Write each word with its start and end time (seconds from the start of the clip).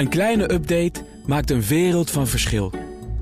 Een 0.00 0.08
kleine 0.08 0.52
update 0.52 1.04
maakt 1.26 1.50
een 1.50 1.62
wereld 1.62 2.10
van 2.10 2.26
verschil. 2.26 2.72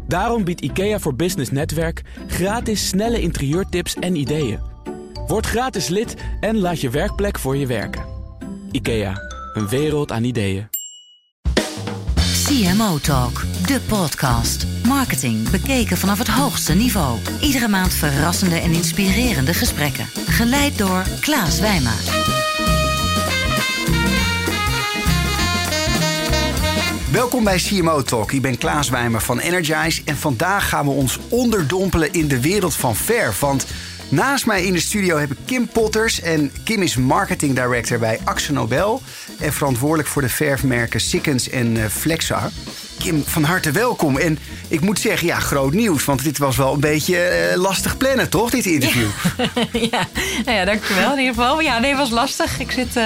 Daarom 0.06 0.44
biedt 0.44 0.60
IKEA 0.60 0.98
voor 0.98 1.14
Business 1.14 1.50
Netwerk 1.50 2.02
gratis 2.26 2.88
snelle 2.88 3.20
interieurtips 3.20 3.94
en 3.94 4.16
ideeën. 4.16 4.58
Word 5.26 5.46
gratis 5.46 5.88
lid 5.88 6.14
en 6.40 6.58
laat 6.58 6.80
je 6.80 6.90
werkplek 6.90 7.38
voor 7.38 7.56
je 7.56 7.66
werken. 7.66 8.04
IKEA, 8.70 9.12
een 9.54 9.68
wereld 9.68 10.12
aan 10.12 10.24
ideeën. 10.24 10.68
CMO 12.44 12.98
Talk, 12.98 13.44
de 13.66 13.80
podcast. 13.88 14.66
Marketing 14.86 15.50
bekeken 15.50 15.96
vanaf 15.96 16.18
het 16.18 16.28
hoogste 16.28 16.74
niveau. 16.74 17.18
Iedere 17.40 17.68
maand 17.68 17.92
verrassende 17.92 18.56
en 18.56 18.72
inspirerende 18.72 19.54
gesprekken. 19.54 20.06
Geleid 20.26 20.78
door 20.78 21.04
Klaas 21.20 21.60
Wijma. 21.60 21.94
Welkom 27.18 27.44
bij 27.44 27.58
CMO 27.58 28.02
Talk. 28.02 28.32
Ik 28.32 28.42
ben 28.42 28.58
Klaas 28.58 28.88
Wijmer 28.88 29.20
van 29.20 29.38
Energize. 29.38 30.02
En 30.04 30.16
vandaag 30.16 30.68
gaan 30.68 30.84
we 30.84 30.90
ons 30.90 31.18
onderdompelen 31.28 32.12
in 32.12 32.28
de 32.28 32.40
wereld 32.40 32.74
van 32.74 32.96
verf. 32.96 33.40
Want 33.40 33.66
naast 34.08 34.46
mij 34.46 34.64
in 34.64 34.72
de 34.72 34.80
studio 34.80 35.16
heb 35.16 35.30
ik 35.30 35.36
Kim 35.44 35.68
Potters. 35.68 36.20
En 36.20 36.52
Kim 36.64 36.82
is 36.82 36.96
marketing 36.96 37.54
director 37.54 37.98
bij 37.98 38.18
Axo 38.24 38.52
Nobel. 38.52 39.02
En 39.38 39.52
verantwoordelijk 39.52 40.08
voor 40.08 40.22
de 40.22 40.28
verfmerken 40.28 41.00
Sikkens 41.00 41.48
en 41.48 41.76
uh, 41.76 41.84
Flexar. 41.86 42.50
Kim, 42.98 43.22
van 43.26 43.44
harte 43.44 43.70
welkom. 43.70 44.18
En 44.18 44.38
ik 44.68 44.80
moet 44.80 44.98
zeggen, 44.98 45.26
ja, 45.26 45.38
groot 45.38 45.72
nieuws. 45.72 46.04
Want 46.04 46.24
dit 46.24 46.38
was 46.38 46.56
wel 46.56 46.72
een 46.72 46.80
beetje 46.80 47.48
uh, 47.52 47.60
lastig 47.60 47.96
plannen, 47.96 48.28
toch, 48.28 48.50
dit 48.50 48.66
interview? 48.66 49.08
ja, 49.90 50.06
nou 50.44 50.56
ja, 50.56 50.64
dankjewel 50.64 51.12
in 51.12 51.18
ieder 51.18 51.34
geval. 51.34 51.60
Ja, 51.60 51.78
nee, 51.78 51.90
het 51.90 51.98
was 51.98 52.10
lastig. 52.10 52.60
Ik 52.60 52.70
zit 52.70 52.96
uh, 52.96 53.04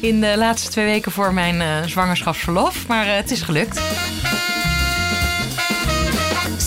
in 0.00 0.20
de 0.20 0.34
laatste 0.36 0.70
twee 0.70 0.84
weken 0.84 1.12
voor 1.12 1.32
mijn 1.32 1.54
uh, 1.54 1.66
zwangerschapsverlof. 1.86 2.86
Maar 2.86 3.16
het 3.16 3.30
is 3.30 3.42
gelukt. 3.42 3.80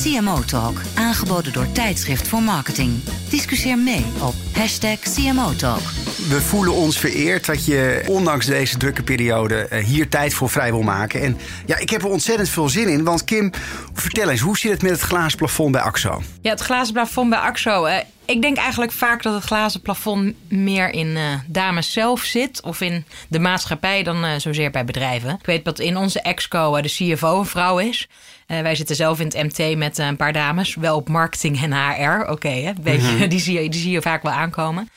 CMO 0.04 0.44
Talk, 0.46 0.82
aangeboden 0.94 1.54
door 1.54 1.72
Tijdschrift 1.72 2.28
voor 2.28 2.42
Marketing. 2.42 3.04
Discussieer 3.30 3.78
mee 3.78 4.06
op 4.20 4.34
hashtag 4.54 5.00
CMO 5.00 5.56
Talk. 5.56 6.03
We 6.30 6.42
voelen 6.42 6.74
ons 6.74 7.00
vereerd 7.00 7.46
dat 7.46 7.66
je, 7.66 8.04
ondanks 8.08 8.46
deze 8.46 8.78
drukke 8.78 9.04
periode, 9.04 9.68
hier 9.86 10.10
tijd 10.10 10.34
voor 10.34 10.50
vrij 10.50 10.72
wil 10.72 10.82
maken. 10.82 11.22
En 11.22 11.38
ja, 11.66 11.78
ik 11.78 11.90
heb 11.90 12.02
er 12.02 12.10
ontzettend 12.10 12.50
veel 12.50 12.70
zin 12.70 12.88
in. 12.88 13.04
Want 13.04 13.24
Kim, 13.24 13.52
vertel 13.94 14.30
eens, 14.30 14.40
hoe 14.40 14.58
zit 14.58 14.72
het 14.72 14.82
met 14.82 14.92
het 14.92 15.02
glazen 15.02 15.38
plafond 15.38 15.72
bij 15.72 15.82
AXO? 15.82 16.22
Ja, 16.42 16.50
het 16.50 16.60
glazen 16.60 16.94
plafond 16.94 17.30
bij 17.30 17.40
AXO. 17.40 17.86
Uh, 17.86 17.98
ik 18.26 18.42
denk 18.42 18.58
eigenlijk 18.58 18.92
vaak 18.92 19.24
dat 19.24 19.34
het 19.34 19.44
glazen 19.44 19.82
plafond 19.82 20.34
meer 20.50 20.90
in 20.90 21.08
uh, 21.08 21.34
dames 21.48 21.92
zelf 21.92 22.22
zit. 22.22 22.62
Of 22.62 22.82
in 22.82 23.06
de 23.28 23.40
maatschappij 23.40 24.04
dan 24.04 24.26
uh, 24.26 24.32
zozeer 24.38 24.72
bij 24.72 24.86
bedrijven. 24.86 25.30
Ik 25.30 25.46
weet 25.46 25.66
dat 25.66 25.80
in 25.80 25.98
onze 25.98 26.22
exco 26.22 26.82
de 26.82 26.90
CFO 26.90 27.40
een 27.40 27.46
vrouw 27.46 27.80
is. 27.80 28.08
Uh, 28.48 28.62
wij 28.62 28.76
zitten 28.76 28.96
zelf 28.96 29.20
in 29.20 29.26
het 29.26 29.58
MT 29.58 29.78
met 29.78 29.98
een 29.98 30.16
paar 30.16 30.34
dames. 30.34 30.76
Wel 30.76 30.96
op 30.96 31.10
marketing 31.10 31.62
en 31.62 31.74
HR. 31.74 32.22
Oké, 32.22 32.32
okay, 32.32 32.74
mm-hmm. 32.84 33.28
die, 33.34 33.40
zie 33.40 33.62
je, 33.62 33.70
die 33.70 33.82
zie 33.82 33.92
je 33.92 34.02
vaak 34.02 34.24
wel 34.24 34.34
aankomen. 34.34 34.90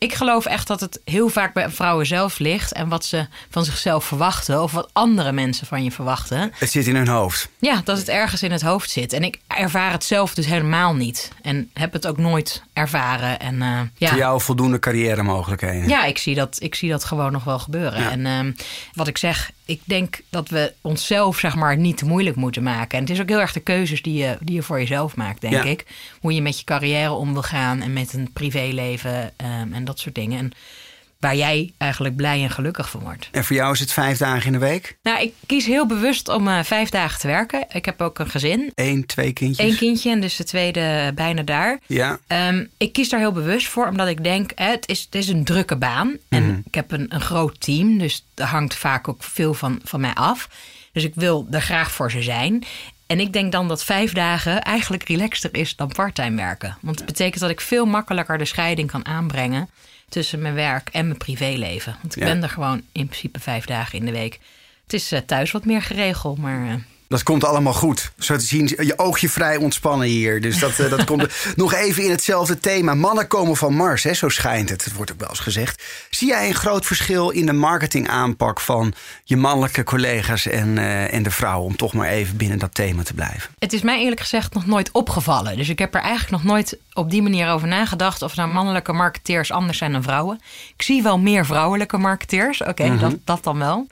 Ik 0.00 0.14
geloof 0.14 0.46
echt 0.46 0.66
dat 0.66 0.80
het 0.80 1.00
heel 1.04 1.28
vaak 1.28 1.54
bij 1.54 1.70
vrouwen 1.70 2.06
zelf 2.06 2.38
ligt. 2.38 2.72
En 2.72 2.88
wat 2.88 3.04
ze 3.04 3.26
van 3.50 3.64
zichzelf 3.64 4.04
verwachten. 4.04 4.62
Of 4.62 4.72
wat 4.72 4.90
andere 4.92 5.32
mensen 5.32 5.66
van 5.66 5.84
je 5.84 5.90
verwachten. 5.90 6.52
Het 6.58 6.70
zit 6.70 6.86
in 6.86 6.96
hun 6.96 7.08
hoofd. 7.08 7.48
Ja, 7.58 7.80
dat 7.84 7.98
het 7.98 8.08
ergens 8.08 8.42
in 8.42 8.52
het 8.52 8.62
hoofd 8.62 8.90
zit. 8.90 9.12
En 9.12 9.22
ik 9.22 9.38
ervaar 9.46 9.92
het 9.92 10.04
zelf 10.04 10.34
dus 10.34 10.46
helemaal 10.46 10.94
niet. 10.94 11.32
En 11.42 11.70
heb 11.72 11.92
het 11.92 12.06
ook 12.06 12.18
nooit 12.18 12.62
ervaren. 12.72 13.40
En, 13.40 13.54
uh, 13.54 13.80
ja. 13.96 14.08
Voor 14.08 14.18
jou 14.18 14.40
voldoende 14.40 14.78
carrière 14.78 15.22
mogelijkheden. 15.22 15.88
Ja, 15.88 16.04
ik 16.04 16.18
zie 16.18 16.34
dat, 16.34 16.56
ik 16.60 16.74
zie 16.74 16.90
dat 16.90 17.04
gewoon 17.04 17.32
nog 17.32 17.44
wel 17.44 17.58
gebeuren. 17.58 18.00
Ja. 18.00 18.10
En 18.10 18.46
uh, 18.46 18.52
wat 18.92 19.08
ik 19.08 19.18
zeg, 19.18 19.50
ik 19.64 19.80
denk 19.84 20.20
dat 20.30 20.48
we 20.48 20.72
onszelf 20.80 21.38
zeg 21.38 21.54
maar 21.54 21.76
niet 21.76 21.96
te 21.96 22.04
moeilijk 22.04 22.36
moeten 22.36 22.62
maken. 22.62 22.98
En 22.98 23.04
het 23.04 23.12
is 23.12 23.20
ook 23.20 23.28
heel 23.28 23.40
erg 23.40 23.52
de 23.52 23.60
keuzes 23.60 24.02
die 24.02 24.14
je, 24.14 24.36
die 24.40 24.54
je 24.54 24.62
voor 24.62 24.78
jezelf 24.78 25.16
maakt, 25.16 25.40
denk 25.40 25.54
ja. 25.54 25.62
ik. 25.62 25.86
Hoe 26.20 26.34
je 26.34 26.42
met 26.42 26.58
je 26.58 26.64
carrière 26.64 27.12
om 27.12 27.32
wil 27.32 27.42
gaan 27.42 27.82
en 27.82 27.92
met 27.92 28.12
een 28.12 28.30
privéleven 28.32 29.32
um, 29.60 29.72
en 29.72 29.84
dat 29.88 29.98
soort 29.98 30.14
dingen. 30.14 30.38
En 30.38 30.52
waar 31.18 31.36
jij 31.36 31.72
eigenlijk 31.78 32.16
blij 32.16 32.42
en 32.42 32.50
gelukkig 32.50 32.90
van 32.90 33.00
wordt. 33.00 33.28
En 33.32 33.44
voor 33.44 33.56
jou 33.56 33.72
is 33.72 33.80
het 33.80 33.92
vijf 33.92 34.18
dagen 34.18 34.46
in 34.46 34.52
de 34.52 34.58
week? 34.58 34.98
Nou, 35.02 35.22
ik 35.22 35.32
kies 35.46 35.66
heel 35.66 35.86
bewust 35.86 36.28
om 36.28 36.48
uh, 36.48 36.62
vijf 36.62 36.88
dagen 36.88 37.20
te 37.20 37.26
werken. 37.26 37.64
Ik 37.72 37.84
heb 37.84 38.00
ook 38.02 38.18
een 38.18 38.30
gezin. 38.30 38.72
Eén, 38.74 39.06
twee 39.06 39.32
kindjes? 39.32 39.68
Eén 39.70 39.76
kindje 39.76 40.10
en 40.10 40.20
dus 40.20 40.36
de 40.36 40.44
tweede 40.44 41.12
bijna 41.14 41.42
daar. 41.42 41.78
Ja. 41.86 42.18
Um, 42.28 42.68
ik 42.76 42.92
kies 42.92 43.08
daar 43.08 43.20
heel 43.20 43.32
bewust 43.32 43.66
voor, 43.68 43.86
omdat 43.86 44.08
ik 44.08 44.24
denk, 44.24 44.52
hè, 44.54 44.70
het, 44.70 44.88
is, 44.88 45.00
het 45.00 45.14
is 45.14 45.28
een 45.28 45.44
drukke 45.44 45.76
baan. 45.76 46.16
En 46.28 46.46
Mhm. 46.46 46.60
ik 46.64 46.74
heb 46.74 46.92
een, 46.92 47.06
een 47.14 47.20
groot 47.20 47.60
team, 47.60 47.98
dus 47.98 48.24
er 48.34 48.44
hangt 48.46 48.74
vaak 48.74 49.08
ook 49.08 49.22
veel 49.22 49.54
van, 49.54 49.80
van 49.84 50.00
mij 50.00 50.14
af. 50.14 50.48
Dus 50.92 51.04
ik 51.04 51.12
wil 51.14 51.46
er 51.50 51.60
graag 51.62 51.90
voor 51.92 52.10
ze 52.10 52.22
zijn. 52.22 52.64
En 53.08 53.20
ik 53.20 53.32
denk 53.32 53.52
dan 53.52 53.68
dat 53.68 53.84
vijf 53.84 54.12
dagen 54.12 54.62
eigenlijk 54.62 55.02
relaxter 55.08 55.54
is 55.54 55.76
dan 55.76 55.88
parttime 55.88 56.36
werken. 56.36 56.76
Want 56.80 56.96
het 56.98 57.06
betekent 57.06 57.40
dat 57.40 57.50
ik 57.50 57.60
veel 57.60 57.86
makkelijker 57.86 58.38
de 58.38 58.44
scheiding 58.44 58.90
kan 58.90 59.06
aanbrengen 59.06 59.68
tussen 60.08 60.40
mijn 60.42 60.54
werk 60.54 60.88
en 60.92 61.06
mijn 61.06 61.18
privéleven. 61.18 61.96
Want 62.02 62.16
ik 62.16 62.22
Ja. 62.22 62.28
ben 62.28 62.42
er 62.42 62.48
gewoon 62.48 62.82
in 62.92 63.06
principe 63.06 63.40
vijf 63.40 63.64
dagen 63.64 63.98
in 63.98 64.04
de 64.04 64.12
week. 64.12 64.38
Het 64.82 64.92
is 64.92 65.12
eh, 65.12 65.20
thuis 65.20 65.50
wat 65.50 65.64
meer 65.64 65.82
geregeld, 65.82 66.38
maar 66.38 66.68
eh, 66.68 66.74
Dat 67.08 67.22
komt 67.22 67.44
allemaal 67.44 67.72
goed. 67.72 68.12
Zo 68.18 68.36
te 68.36 68.44
zien, 68.44 68.66
je 68.66 68.98
oogje 68.98 69.28
vrij 69.28 69.56
ontspannen 69.56 70.06
hier. 70.06 70.40
Dus 70.40 70.58
dat, 70.58 70.78
eh, 70.78 70.90
dat 70.90 71.04
komt 71.04 71.26
nog 71.56 71.74
even 71.74 72.02
in 72.02 72.10
hetzelfde 72.10 72.60
thema. 72.60 72.94
Mannen 72.94 73.26
komen 73.26 73.56
van 73.56 73.74
Mars, 73.74 74.02
hè? 74.02 74.14
zo 74.14 74.28
schijnt 74.28 74.68
het. 74.68 74.84
Het 74.84 74.94
wordt 74.94 75.12
ook 75.12 75.20
wel 75.20 75.28
eens 75.28 75.38
gezegd. 75.38 75.82
Zie 76.10 76.28
jij 76.28 76.48
een 76.48 76.54
groot 76.54 76.86
verschil 76.86 77.30
in 77.30 77.46
de 77.46 77.52
marketingaanpak 77.52 78.60
van 78.60 78.94
je 79.24 79.36
mannelijke 79.36 79.82
collega's 79.82 80.46
en, 80.46 80.78
eh, 80.78 81.12
en 81.14 81.22
de 81.22 81.30
vrouwen? 81.30 81.66
Om 81.66 81.76
toch 81.76 81.92
maar 81.92 82.08
even 82.08 82.36
binnen 82.36 82.58
dat 82.58 82.74
thema 82.74 83.02
te 83.02 83.14
blijven. 83.14 83.50
het 83.58 83.72
is 83.72 83.82
mij 83.82 84.00
eerlijk 84.00 84.20
gezegd 84.20 84.54
nog 84.54 84.66
nooit 84.66 84.90
opgevallen. 84.92 85.56
Dus 85.56 85.68
ik 85.68 85.78
heb 85.78 85.94
er 85.94 86.00
eigenlijk 86.00 86.30
nog 86.30 86.52
nooit 86.52 86.78
op 86.92 87.10
die 87.10 87.22
manier 87.22 87.48
over 87.48 87.68
nagedacht... 87.68 88.22
of 88.22 88.36
nou 88.36 88.52
mannelijke 88.52 88.92
marketeers 88.92 89.52
anders 89.52 89.78
zijn 89.78 89.92
dan 89.92 90.02
vrouwen. 90.02 90.40
Ik 90.76 90.82
zie 90.82 91.02
wel 91.02 91.18
meer 91.18 91.46
vrouwelijke 91.46 91.98
marketeers. 91.98 92.62
Oké, 92.62 92.98
dat, 92.98 93.14
dat 93.24 93.44
dan 93.44 93.58
wel. 93.58 93.86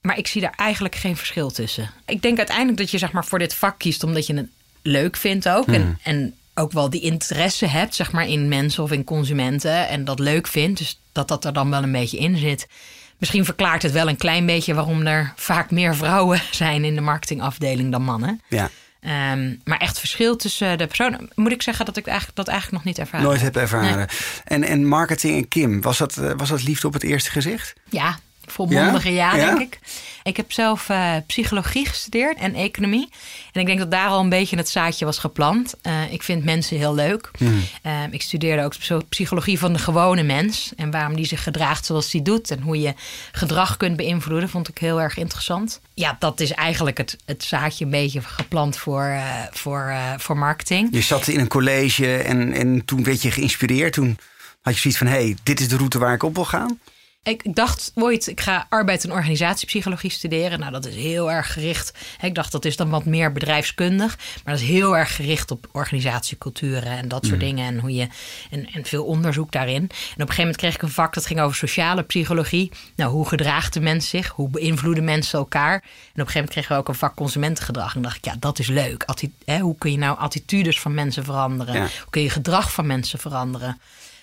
Maar 0.00 0.18
ik 0.18 0.26
zie 0.26 0.40
daar 0.40 0.54
eigenlijk 0.56 0.94
geen 0.94 1.16
verschil 1.16 1.50
tussen. 1.50 1.90
Ik 2.06 2.22
denk 2.22 2.38
uiteindelijk 2.38 2.78
dat 2.78 2.90
je 2.90 2.98
zeg 2.98 3.12
maar, 3.12 3.24
voor 3.24 3.38
dit 3.38 3.54
vak 3.54 3.78
kiest 3.78 4.04
omdat 4.04 4.26
je 4.26 4.34
het 4.34 4.48
leuk 4.82 5.16
vindt 5.16 5.48
ook. 5.48 5.66
En, 5.66 5.98
en 6.02 6.34
ook 6.54 6.72
wel 6.72 6.90
die 6.90 7.00
interesse 7.00 7.66
hebt 7.66 7.94
zeg 7.94 8.12
maar, 8.12 8.28
in 8.28 8.48
mensen 8.48 8.82
of 8.82 8.92
in 8.92 9.04
consumenten. 9.04 9.88
En 9.88 10.04
dat 10.04 10.18
leuk 10.18 10.46
vindt. 10.46 10.78
Dus 10.78 11.00
dat 11.12 11.28
dat 11.28 11.44
er 11.44 11.52
dan 11.52 11.70
wel 11.70 11.82
een 11.82 11.92
beetje 11.92 12.18
in 12.18 12.36
zit. 12.36 12.68
Misschien 13.18 13.44
verklaart 13.44 13.82
het 13.82 13.92
wel 13.92 14.08
een 14.08 14.16
klein 14.16 14.46
beetje 14.46 14.74
waarom 14.74 15.06
er 15.06 15.32
vaak 15.36 15.70
meer 15.70 15.96
vrouwen 15.96 16.42
zijn 16.50 16.84
in 16.84 16.94
de 16.94 17.00
marketingafdeling 17.00 17.90
dan 17.90 18.02
mannen. 18.02 18.40
Ja, 18.48 18.70
Ehm, 19.00 19.54
maar 19.64 19.78
echt 19.78 19.98
verschil 19.98 20.36
tussen 20.36 20.78
de 20.78 20.86
personen, 20.86 21.30
moet 21.34 21.52
ik 21.52 21.62
zeggen 21.62 21.84
dat 21.84 21.96
ik 21.96 22.06
eigenlijk, 22.06 22.36
dat 22.36 22.48
eigenlijk 22.48 22.84
nog 22.84 22.94
niet 22.94 22.98
ervaren 22.98 23.26
nooit 23.26 23.40
heb. 23.40 23.54
heb 23.54 23.62
ervaren. 23.62 24.08
En, 24.44 24.62
en 24.62 24.86
marketing 24.86 25.36
en 25.36 25.48
Kim, 25.48 25.80
was 25.80 25.98
dat, 25.98 26.16
eh, 26.16 26.32
was 26.36 26.48
dat 26.48 26.62
liefde 26.62 26.86
op 26.86 26.92
het 26.92 27.02
eerste 27.02 27.30
gezicht? 27.30 27.72
Ja, 27.88 28.18
volmondige 28.50 29.12
ja, 29.12 29.36
Ja? 29.36 29.44
denk 29.44 29.60
ik. 29.60 29.78
Ik 30.22 30.36
heb 30.36 30.52
zelf 30.52 30.88
eh, 30.88 31.14
psychologie 31.26 31.86
gestudeerd 31.86 32.38
en 32.38 32.54
economie. 32.54 33.08
En 33.52 33.60
ik 33.60 33.66
denk 33.66 33.78
dat 33.78 33.90
daar 33.90 34.08
al 34.08 34.20
een 34.20 34.28
beetje 34.28 34.56
het 34.56 34.68
zaadje 34.68 35.04
was 35.04 35.18
geplant. 35.18 35.74
Eh, 35.82 36.12
ik 36.12 36.22
vind 36.22 36.44
mensen 36.44 36.76
heel 36.76 36.94
leuk. 36.94 37.30
Eh, 37.82 38.02
ik 38.10 38.22
studeerde 38.22 38.64
ook 38.64 38.74
psychologie 39.08 39.58
van 39.58 39.72
de 39.72 39.78
gewone 39.78 40.22
mens. 40.22 40.72
En 40.76 40.90
waarom 40.90 41.16
die 41.16 41.24
zich 41.24 41.42
gedraagt 41.42 41.86
zoals 41.86 42.10
die 42.10 42.22
doet. 42.22 42.50
En 42.50 42.60
hoe 42.60 42.80
je 42.80 42.94
gedrag 43.32 43.76
kunt 43.76 43.96
beïnvloeden, 43.96 44.48
vond 44.48 44.68
ik 44.68 44.78
heel 44.78 45.00
erg 45.00 45.16
interessant. 45.16 45.80
Ja, 45.94 46.16
dat 46.18 46.40
is 46.40 46.50
eigenlijk 46.50 46.98
het, 46.98 47.16
het 47.24 47.44
zaadje 47.44 47.84
een 47.84 47.90
beetje 47.90 48.22
geplant 48.22 48.76
voor, 48.76 49.20
voor, 49.50 49.94
voor 50.18 50.36
marketing. 50.36 50.88
Je 50.90 51.00
zat 51.00 51.28
in 51.28 51.40
een 51.40 51.48
college 51.48 52.16
en, 52.16 52.52
en 52.52 52.84
toen 52.84 53.04
werd 53.04 53.22
je 53.22 53.30
geïnspireerd. 53.30 53.92
Toen 53.92 54.18
had 54.60 54.74
je 54.74 54.80
zoiets 54.80 54.98
van, 54.98 55.08
hé, 55.08 55.24
hey, 55.24 55.36
dit 55.42 55.60
is 55.60 55.68
de 55.68 55.76
route 55.76 55.98
waar 55.98 56.14
ik 56.14 56.22
op 56.22 56.34
wil 56.34 56.44
gaan. 56.44 56.78
Ik 57.22 57.54
dacht 57.54 57.92
ooit, 57.94 58.26
ik 58.26 58.40
ga 58.40 58.66
arbeid- 58.68 59.04
en 59.04 59.12
organisatiepsychologie 59.12 60.10
studeren. 60.10 60.58
Nou, 60.58 60.72
dat 60.72 60.86
is 60.86 60.94
heel 60.94 61.30
erg 61.30 61.52
gericht. 61.52 61.98
Ik 62.20 62.34
dacht, 62.34 62.52
dat 62.52 62.64
is 62.64 62.76
dan 62.76 62.90
wat 62.90 63.04
meer 63.04 63.32
bedrijfskundig. 63.32 64.18
Maar 64.44 64.54
dat 64.54 64.62
is 64.62 64.68
heel 64.68 64.96
erg 64.96 65.16
gericht 65.16 65.50
op 65.50 65.68
organisatieculturen 65.72 66.96
en 66.98 67.08
dat 67.08 67.26
soort 67.26 67.40
dingen. 67.40 67.66
En, 67.66 67.78
hoe 67.78 67.94
je, 67.94 68.08
en, 68.50 68.66
en 68.66 68.84
veel 68.84 69.04
onderzoek 69.04 69.52
daarin. 69.52 69.74
En 69.74 69.82
op 69.82 69.90
een 69.90 70.16
gegeven 70.16 70.36
moment 70.36 70.56
kreeg 70.56 70.74
ik 70.74 70.82
een 70.82 70.90
vak 70.90 71.14
dat 71.14 71.26
ging 71.26 71.40
over 71.40 71.56
sociale 71.56 72.02
psychologie. 72.02 72.70
Nou, 72.96 73.10
hoe 73.10 73.28
gedraagt 73.28 73.72
de 73.72 73.80
mens 73.80 74.08
zich? 74.08 74.28
Hoe 74.28 74.48
beïnvloeden 74.48 75.04
mensen 75.04 75.38
elkaar? 75.38 75.74
En 75.74 75.80
op 75.80 75.82
een 75.82 76.12
gegeven 76.12 76.32
moment 76.34 76.50
kregen 76.50 76.72
we 76.72 76.80
ook 76.80 76.88
een 76.88 76.94
vak 76.94 77.14
consumentengedrag. 77.14 77.94
En 77.94 78.02
dacht 78.02 78.16
ik, 78.16 78.24
ja, 78.24 78.34
dat 78.38 78.58
is 78.58 78.66
leuk. 78.66 79.02
Atti- 79.02 79.34
hè, 79.44 79.58
hoe 79.58 79.78
kun 79.78 79.90
je 79.90 79.98
nou 79.98 80.18
attitudes 80.18 80.80
van 80.80 80.94
mensen 80.94 81.24
veranderen? 81.24 81.74
Ja. 81.74 81.80
Hoe 81.80 82.10
kun 82.10 82.22
je 82.22 82.30
gedrag 82.30 82.72
van 82.72 82.86
mensen 82.86 83.18
veranderen? 83.18 83.80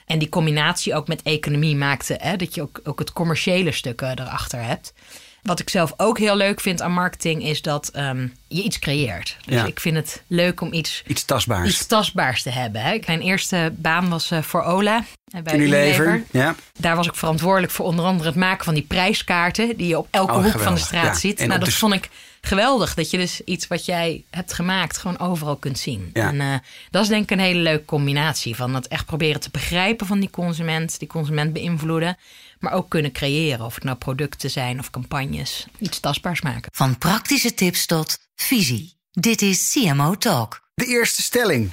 En 0.07 0.19
die 0.19 0.29
combinatie 0.29 0.95
ook 0.95 1.07
met 1.07 1.21
economie 1.21 1.75
maakte 1.75 2.17
hè, 2.21 2.35
dat 2.35 2.55
je 2.55 2.61
ook, 2.61 2.79
ook 2.83 2.99
het 2.99 3.13
commerciële 3.13 3.71
stuk 3.71 4.01
erachter 4.01 4.63
hebt. 4.63 4.93
Wat 5.41 5.59
ik 5.59 5.69
zelf 5.69 5.93
ook 5.97 6.17
heel 6.19 6.35
leuk 6.35 6.59
vind 6.59 6.81
aan 6.81 6.91
marketing 6.91 7.43
is 7.43 7.61
dat 7.61 7.89
ehm, 7.89 8.27
je 8.47 8.61
iets 8.63 8.79
creëert. 8.79 9.37
Dus 9.45 9.55
Ja. 9.55 9.65
ik 9.65 9.79
vind 9.79 9.95
het 9.95 10.23
leuk 10.27 10.61
om 10.61 10.73
iets, 10.73 11.03
Iets 11.07 11.25
tastbaars. 11.25 11.69
iets 11.69 11.85
tastbaars 11.85 12.43
te 12.43 12.49
hebben. 12.49 12.81
Hè. 12.81 12.99
Mijn 13.05 13.21
eerste 13.21 13.73
baan 13.75 14.09
was 14.09 14.31
eh, 14.31 14.41
voor 14.41 14.61
Ola. 14.63 15.03
eh, 15.27 15.41
bij 15.41 15.53
Unilever. 15.53 16.05
Unilever. 16.07 16.39
Ja. 16.39 16.55
Daar 16.79 16.95
was 16.95 17.07
ik 17.07 17.15
verantwoordelijk 17.15 17.71
voor 17.71 17.85
onder 17.85 18.05
andere 18.05 18.29
het 18.29 18.37
maken 18.37 18.65
van 18.65 18.73
die 18.73 18.83
prijskaarten... 18.83 19.77
die 19.77 19.87
je 19.87 19.97
op 19.97 20.07
elke 20.11 20.33
Oh, 20.33 20.43
hoek 20.43 20.59
van 20.59 20.73
de 20.73 20.79
straat 20.79 21.03
Ja. 21.03 21.13
ziet. 21.13 21.39
En 21.39 21.47
Nou, 21.47 21.59
dat 21.59 21.69
de- 21.69 21.75
vond 21.75 21.93
ik 21.93 22.09
geweldig. 22.47 22.93
Dat 22.93 23.09
je 23.09 23.17
dus 23.17 23.41
iets 23.43 23.67
wat 23.67 23.85
jij 23.85 24.23
hebt 24.29 24.53
gemaakt 24.53 24.97
gewoon 24.97 25.19
overal 25.19 25.55
kunt 25.55 25.79
zien. 25.79 26.09
Ja. 26.13 26.27
En 26.27 26.41
eh, 26.41 26.59
dat 26.89 27.03
is 27.03 27.07
denk 27.07 27.23
ik 27.23 27.31
een 27.31 27.39
hele 27.39 27.59
leuke 27.59 27.85
combinatie... 27.85 28.55
van 28.55 28.75
het 28.75 28.87
echt 28.87 29.05
proberen 29.05 29.41
te 29.41 29.49
begrijpen 29.51 30.07
van 30.07 30.19
die 30.19 30.29
consument... 30.29 30.99
die 30.99 31.07
consument 31.07 31.53
beïnvloeden... 31.53 32.17
maar 32.59 32.73
ook 32.73 32.89
kunnen 32.89 33.11
creëren. 33.11 33.65
Of 33.65 33.75
het 33.75 33.83
nou 33.83 33.97
producten 33.97 34.49
zijn 34.49 34.79
of 34.79 34.89
campagnes. 34.89 35.67
Iets 35.79 35.99
tastbaars 35.99 36.41
maken. 36.41 36.71
Van 36.73 36.97
praktische 36.97 37.53
tips 37.53 37.85
tot 37.85 38.19
visie. 38.35 38.95
Dit 39.11 39.41
is 39.41 39.71
CMO 39.71 40.15
Talk. 40.15 40.61
De 40.73 40.85
eerste 40.85 41.21
stelling. 41.21 41.71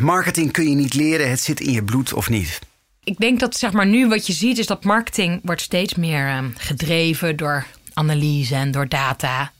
Marketing 0.00 0.52
kun 0.52 0.68
je 0.68 0.74
niet 0.74 0.94
leren, 0.94 1.30
het 1.30 1.40
zit 1.40 1.60
in 1.60 1.72
je 1.72 1.84
bloed 1.84 2.12
of 2.12 2.28
niet. 2.28 2.58
Ik 3.04 3.18
denk 3.18 3.40
dat 3.40 3.56
zeg 3.56 3.72
maar 3.72 3.86
nu 3.86 4.08
wat 4.08 4.26
je 4.26 4.32
ziet 4.32 4.58
is 4.58 4.66
dat 4.66 4.84
marketing 4.84 5.40
wordt 5.42 5.60
steeds 5.60 5.94
meer 5.94 6.28
ehm, 6.28 6.50
gedreven 6.56 7.36
door 7.36 7.66
analyse 7.94 8.54
en 8.54 8.70
door 8.70 8.88
data. 8.88 9.52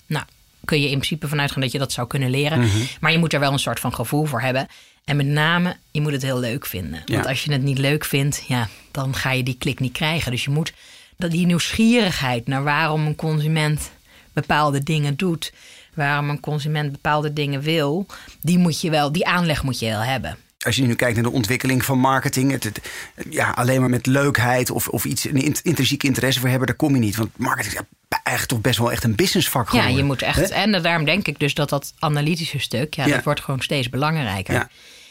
Kun 0.65 0.81
je 0.81 0.85
in 0.87 0.97
principe 0.97 1.29
vanuit 1.29 1.53
gaan 1.53 1.63
dat 1.63 1.73
je 1.73 1.79
dat 1.79 1.93
zou 1.93 2.07
kunnen 2.07 2.31
leren. 2.31 2.61
Mhm. 2.61 2.79
Maar 3.01 3.13
je 3.13 3.19
moet 3.19 3.33
er 3.33 3.41
wel 3.41 3.53
een 3.53 3.59
soort 3.59 3.81
van 3.81 3.95
gevoel 3.95 4.25
voor 4.25 4.41
hebben. 4.41 4.67
En 5.05 5.17
met 5.17 5.27
name, 5.27 5.77
je 5.91 6.01
moet 6.01 6.13
het 6.13 6.23
heel 6.23 6.41
leuk 6.41 6.67
vinden. 6.67 7.03
Ja. 7.05 7.15
Want 7.15 7.27
als 7.27 7.45
je 7.45 7.53
het 7.53 7.63
niet 7.63 7.79
leuk 7.79 8.05
vindt, 8.05 8.45
ja, 8.49 8.69
dan 8.91 9.15
ga 9.15 9.33
je 9.33 9.43
die 9.43 9.57
klik 9.59 9.81
niet 9.81 9.93
krijgen. 9.93 10.31
Dus 10.31 10.45
je 10.45 10.51
moet 10.51 10.73
dat 11.17 11.31
die 11.31 11.47
nieuwsgierigheid 11.47 12.47
naar 12.47 12.63
waarom 12.63 13.07
een 13.07 13.17
consument 13.17 13.91
bepaalde 14.33 14.83
dingen 14.83 15.17
doet, 15.17 15.53
waarom 15.95 16.31
een 16.31 16.41
consument 16.41 16.93
bepaalde 16.93 17.33
dingen 17.33 17.61
wil, 17.61 18.07
die 18.41 18.59
moet 18.59 18.81
je 18.81 18.91
wel, 18.91 19.13
die 19.13 19.27
aanleg 19.27 19.63
moet 19.63 19.79
je 19.79 19.87
wel 19.87 20.01
hebben. 20.01 20.37
Als 20.65 20.77
je 20.77 20.83
nu 20.83 20.95
kijkt 20.95 21.15
naar 21.15 21.25
de 21.25 21.31
ontwikkeling 21.31 21.85
van 21.85 21.99
marketing, 21.99 22.51
het, 22.51 22.65
het- 22.65 22.81
ja, 23.31 23.51
alleen 23.51 23.81
maar 23.81 23.91
met 23.91 24.07
leukheid 24.07 24.71
of, 24.71 24.89
of 24.89 25.05
iets, 25.05 25.25
een 25.25 25.37
int- 25.43 25.61
intrinsieke 25.63 26.07
interesse 26.07 26.41
voor 26.41 26.49
hebben, 26.49 26.67
daar 26.67 26.77
kom 26.77 26.95
je 26.95 27.01
niet. 27.01 27.17
Want 27.17 27.31
marketing 27.39 27.75
is 27.75 27.81
eigenlijk 28.09 28.49
toch 28.49 28.61
best 28.61 28.79
wel 28.79 28.93
echt 28.93 29.05
een 29.05 29.15
businessvak 29.15 29.65
Ja, 29.65 29.71
geworden. 29.71 29.97
je 29.97 30.05
moet 30.05 30.23
echt. 30.23 30.37
Hè? 30.37 30.45
En 30.55 30.83
daarom 30.83 31.05
denk 31.05 31.27
ik 31.29 31.39
dus 31.39 31.55
dat 31.55 31.69
dat 31.69 31.93
analytische 31.99 32.59
stuk, 32.59 32.95
ja, 32.95 33.07
Ja. 33.07 33.15
dat 33.15 33.25
wordt 33.25 33.41
gewoon 33.41 33.61
steeds 33.61 33.89
belangrijker. 33.89 34.55
Ja. 34.55 34.69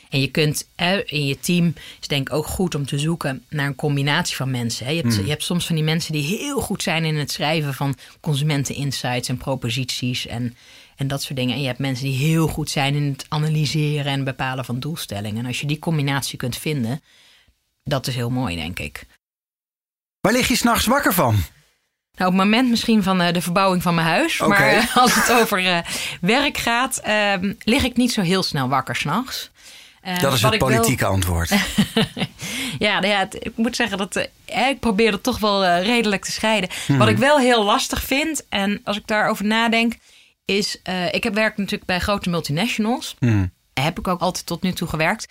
En 0.09 0.21
je 0.21 0.27
kunt 0.27 0.68
in 1.06 1.25
je 1.25 1.39
team 1.39 1.74
is 2.01 2.07
denk 2.07 2.30
ik 2.30 2.36
ook 2.36 2.45
goed 2.48 2.75
om 2.75 2.86
te 2.86 3.00
zoeken 3.00 3.44
naar 3.50 3.65
een 3.68 3.75
combinatie 3.75 4.36
van 4.36 4.51
mensen. 4.51 4.94
Je, 4.95 5.01
hebt, 5.01 5.13
Hmm. 5.15 5.24
je 5.24 5.30
hebt 5.30 5.44
soms 5.44 5.65
van 5.65 5.75
die 5.75 5.83
mensen 5.83 6.12
die 6.13 6.38
heel 6.38 6.62
goed 6.62 6.83
zijn 6.83 7.06
in 7.06 7.15
het 7.15 7.31
schrijven 7.31 7.74
van 7.74 7.95
consumenteninsights 8.19 9.27
en 9.30 9.38
proposities 9.38 10.27
en, 10.27 10.56
en 10.95 11.07
dat 11.07 11.21
soort 11.23 11.35
dingen. 11.35 11.55
En 11.55 11.61
je 11.61 11.67
hebt 11.67 11.79
mensen 11.79 12.05
die 12.05 12.17
heel 12.17 12.47
goed 12.47 12.69
zijn 12.69 12.95
in 12.95 13.03
het 13.11 13.25
analyseren 13.29 14.11
en 14.11 14.23
bepalen 14.23 14.65
van 14.65 14.79
doelstellingen. 14.79 15.39
En 15.39 15.45
als 15.45 15.59
je 15.59 15.67
die 15.67 15.79
combinatie 15.79 16.38
kunt 16.38 16.57
vinden, 16.57 17.01
dat 17.83 18.07
is 18.07 18.15
heel 18.15 18.29
mooi, 18.29 18.55
denk 18.55 18.79
ik. 18.79 19.05
Waar 20.21 20.33
lig 20.33 20.47
je 20.47 20.55
s'nachts 20.55 20.85
wakker 20.85 21.13
van? 21.13 21.33
Nou, 22.15 22.31
op 22.31 22.38
het 22.38 22.45
moment 22.45 22.69
misschien 22.69 23.03
van 23.03 23.21
eh, 23.21 23.33
de 23.33 23.41
verbouwing 23.41 23.81
van 23.83 23.95
mijn 23.95 24.07
huis. 24.07 24.39
Maar 24.39 24.67
eh, 24.67 24.97
als 24.97 25.15
het 25.15 25.31
over 25.31 25.65
eh, 25.65 25.77
werk 26.21 26.57
gaat, 26.57 26.97
ehm, 26.97 27.53
lig 27.63 27.83
ik 27.83 27.95
niet 27.97 28.11
zo 28.11 28.21
heel 28.21 28.43
snel 28.43 28.67
wakker 28.69 28.95
s'nachts. 28.95 29.49
Uh, 30.07 30.19
Dat 30.19 30.33
is 30.33 30.41
het 30.41 30.57
politieke 30.57 31.05
antwoord. 31.05 31.49
ja, 32.79 32.99
nou 32.99 33.07
ja 33.07 33.19
het- 33.19 33.38
ik 33.45 33.51
moet 33.55 33.75
zeggen 33.75 33.97
dat 33.97 34.15
eh, 34.45 34.67
ik 34.69 34.79
probeer 34.79 35.11
het 35.11 35.23
toch 35.23 35.39
wel 35.39 35.65
redelijk 35.79 36.23
te 36.25 36.31
scheiden. 36.31 36.69
Mhm. 36.88 36.97
Wat 36.97 37.07
ik 37.07 37.17
wel 37.17 37.39
heel 37.39 37.63
lastig 37.63 38.03
vind, 38.03 38.45
en 38.49 38.81
als 38.83 38.97
ik 38.97 39.07
daarover 39.07 39.45
nadenk, 39.45 39.93
is: 40.57 40.77
eh, 40.83 41.13
ik 41.13 41.24
heb 41.24 41.33
werk 41.33 41.57
natuurlijk 41.57 41.86
bij 41.86 42.00
grote 42.00 42.30
multinationals. 42.30 43.15
Hmm. 43.19 43.51
Heb 43.74 44.00
ik 44.00 44.07
ook 44.07 44.21
altijd 44.21 44.45
tot 44.45 44.62
nu 44.62 44.71
toe 44.71 44.88
gewerkt. 44.88 45.27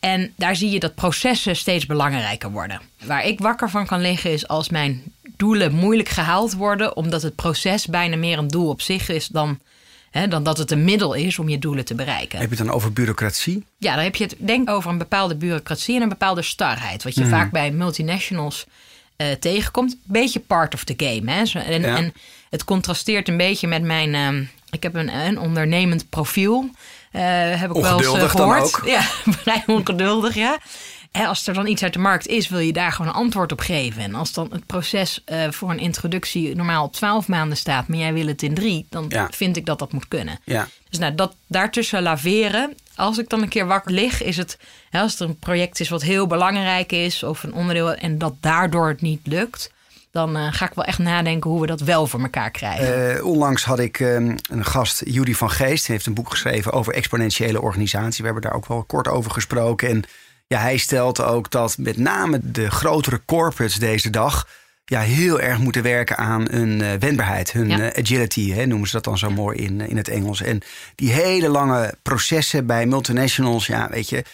En 0.00 0.32
daar 0.36 0.56
zie 0.56 0.70
je 0.70 0.80
dat 0.80 0.94
processen 0.94 1.56
steeds 1.56 1.86
belangrijker 1.86 2.50
worden. 2.50 2.80
Waar 3.04 3.24
ik 3.26 3.40
wakker 3.40 3.70
van 3.70 3.86
kan 3.86 4.00
liggen 4.00 4.30
is 4.32 4.48
als 4.48 4.68
mijn 4.68 5.02
doelen 5.36 5.72
moeilijk 5.74 6.08
gehaald 6.08 6.54
worden, 6.54 6.96
omdat 6.96 7.22
het 7.22 7.34
proces 7.34 7.86
bijna 7.86 8.16
meer 8.16 8.38
een 8.38 8.48
doel 8.48 8.68
op 8.68 8.80
zich 8.80 9.08
is 9.08 9.26
dan, 9.26 9.58
hè, 10.10 10.28
dan 10.28 10.42
dat 10.42 10.58
het 10.58 10.70
een 10.70 10.84
middel 10.84 11.14
is 11.14 11.38
om 11.38 11.48
je 11.48 11.58
doelen 11.58 11.84
te 11.84 11.94
bereiken. 11.94 12.38
Heb 12.38 12.50
je 12.50 12.56
het 12.56 12.66
dan 12.66 12.74
over 12.74 12.92
bureaucratie? 12.92 13.64
Ja, 13.78 13.94
dan 13.94 14.04
heb 14.04 14.16
je 14.16 14.24
het 14.24 14.36
denk 14.38 14.70
over 14.70 14.90
een 14.90 14.98
bepaalde 14.98 15.36
bureaucratie 15.36 15.96
en 15.96 16.02
een 16.02 16.08
bepaalde 16.08 16.42
starheid. 16.42 17.02
Wat 17.02 17.14
je 17.14 17.20
Mhm. 17.20 17.30
vaak 17.30 17.50
bij 17.50 17.70
multinationals 17.70 18.66
eh, 19.20 19.30
tegenkomt. 19.32 19.96
Beetje 20.04 20.40
part 20.40 20.74
of 20.74 20.84
the 20.84 20.94
game. 20.96 21.32
Hè? 21.32 21.44
Zo- 21.46 21.58
En, 21.58 21.80
Ja. 21.82 21.96
en 21.96 22.12
het 22.50 22.64
contrasteert 22.64 23.28
een 23.28 23.36
beetje 23.36 23.66
met 23.66 23.82
mijn... 23.82 24.14
ehm, 24.14 24.42
ik 24.70 24.82
heb 24.82 24.94
een, 24.94 25.14
een 25.14 25.38
ondernemend 25.38 26.08
profiel. 26.08 26.70
eh, 27.10 27.22
heb 27.60 27.70
ik 27.70 27.76
wel 27.76 27.76
eens 27.76 27.86
eh, 27.86 27.94
Ongeduldig 27.94 28.32
dan 28.34 28.50
gehoord. 28.50 28.62
ook? 28.76 28.82
Ja, 28.96 29.02
vrij 29.24 29.62
ongeduldig, 29.66 30.34
ja. 30.34 30.58
En 31.10 31.26
als 31.26 31.46
er 31.46 31.54
dan 31.54 31.66
iets 31.66 31.82
uit 31.82 31.92
de 31.92 31.98
markt 31.98 32.26
is, 32.26 32.48
wil 32.48 32.58
je 32.58 32.72
daar 32.72 32.92
gewoon 32.92 33.10
een 33.10 33.18
antwoord 33.18 33.52
op 33.52 33.60
geven. 33.60 34.02
En 34.02 34.14
als 34.14 34.32
dan 34.32 34.48
het 34.52 34.66
proces 34.66 35.24
voor 35.50 35.70
een 35.70 35.78
introductie 35.78 36.54
normaal 36.56 36.84
op 36.84 36.92
12 36.92 37.28
maanden 37.28 37.56
staat, 37.56 37.88
maar 37.88 37.98
jij 37.98 38.12
wil 38.12 38.26
het 38.26 38.42
in 38.42 38.54
drie, 38.54 38.86
dan 38.90 39.06
Ja. 39.08 39.28
vind 39.30 39.56
ik 39.56 39.66
dat 39.66 39.78
dat 39.78 39.92
moet 39.92 40.08
kunnen. 40.08 40.38
Ja. 40.44 40.68
Dus 40.88 40.98
nou, 40.98 41.14
dat 41.14 41.34
daartussen 41.46 42.02
laveren. 42.02 42.74
Als 43.00 43.18
ik 43.18 43.28
dan 43.28 43.42
een 43.42 43.48
keer 43.48 43.66
wakker 43.66 43.92
lig, 43.92 44.22
is 44.22 44.36
het 44.36 44.58
hè, 44.90 45.00
als 45.00 45.20
er 45.20 45.28
een 45.28 45.38
project 45.38 45.80
is 45.80 45.88
wat 45.88 46.02
heel 46.02 46.26
belangrijk 46.26 46.92
is, 46.92 47.22
of 47.22 47.42
een 47.42 47.54
onderdeel 47.54 47.94
en 47.94 48.18
dat 48.18 48.34
daardoor 48.40 48.88
het 48.88 49.00
niet 49.00 49.26
lukt, 49.26 49.72
dan 50.10 50.36
eh, 50.36 50.46
ga 50.50 50.66
ik 50.66 50.74
wel 50.74 50.84
echt 50.84 50.98
nadenken 50.98 51.50
hoe 51.50 51.60
we 51.60 51.66
dat 51.66 51.80
wel 51.80 52.06
voor 52.06 52.20
elkaar 52.20 52.50
krijgen. 52.50 53.16
Eh, 53.16 53.24
onlangs 53.24 53.64
had 53.64 53.78
ik 53.78 54.00
ehm, 54.00 54.36
een 54.50 54.64
gast, 54.64 55.02
Judy 55.04 55.34
van 55.34 55.50
Geest. 55.50 55.86
Die 55.86 55.94
heeft 55.94 56.06
een 56.06 56.14
boek 56.14 56.30
geschreven 56.30 56.72
over 56.72 56.94
exponentiële 56.94 57.60
organisatie. 57.60 58.18
We 58.18 58.24
hebben 58.24 58.42
daar 58.42 58.54
ook 58.54 58.66
wel 58.66 58.82
kort 58.82 59.08
over 59.08 59.30
gesproken. 59.30 59.88
En 59.88 60.04
ja, 60.46 60.60
hij 60.60 60.76
stelt 60.76 61.22
ook 61.22 61.50
dat 61.50 61.78
met 61.78 61.96
name 61.96 62.38
de 62.42 62.70
grotere 62.70 63.20
corporates 63.24 63.78
deze 63.78 64.10
dag... 64.10 64.48
Ja, 64.90 65.00
heel 65.00 65.40
erg 65.40 65.58
moeten 65.58 65.82
werken 65.82 66.16
aan 66.16 66.46
hun 66.50 66.80
eh, 66.82 66.88
wendbaarheid, 66.98 67.52
hun 67.52 67.68
Ja. 67.68 67.78
eh, 67.78 68.02
agility, 68.02 68.52
hè, 68.52 68.66
noemen 68.66 68.86
ze 68.88 68.94
dat 68.94 69.04
dan 69.04 69.18
zo 69.18 69.30
mooi 69.30 69.58
in, 69.58 69.80
in 69.80 69.96
het 69.96 70.08
Engels. 70.08 70.42
En 70.42 70.60
die 70.94 71.10
hele 71.12 71.48
lange 71.48 71.94
processen 72.02 72.66
bij 72.66 72.86
multinationals, 72.86 73.66
ja, 73.66 73.88
weet 73.90 74.08
je, 74.08 74.24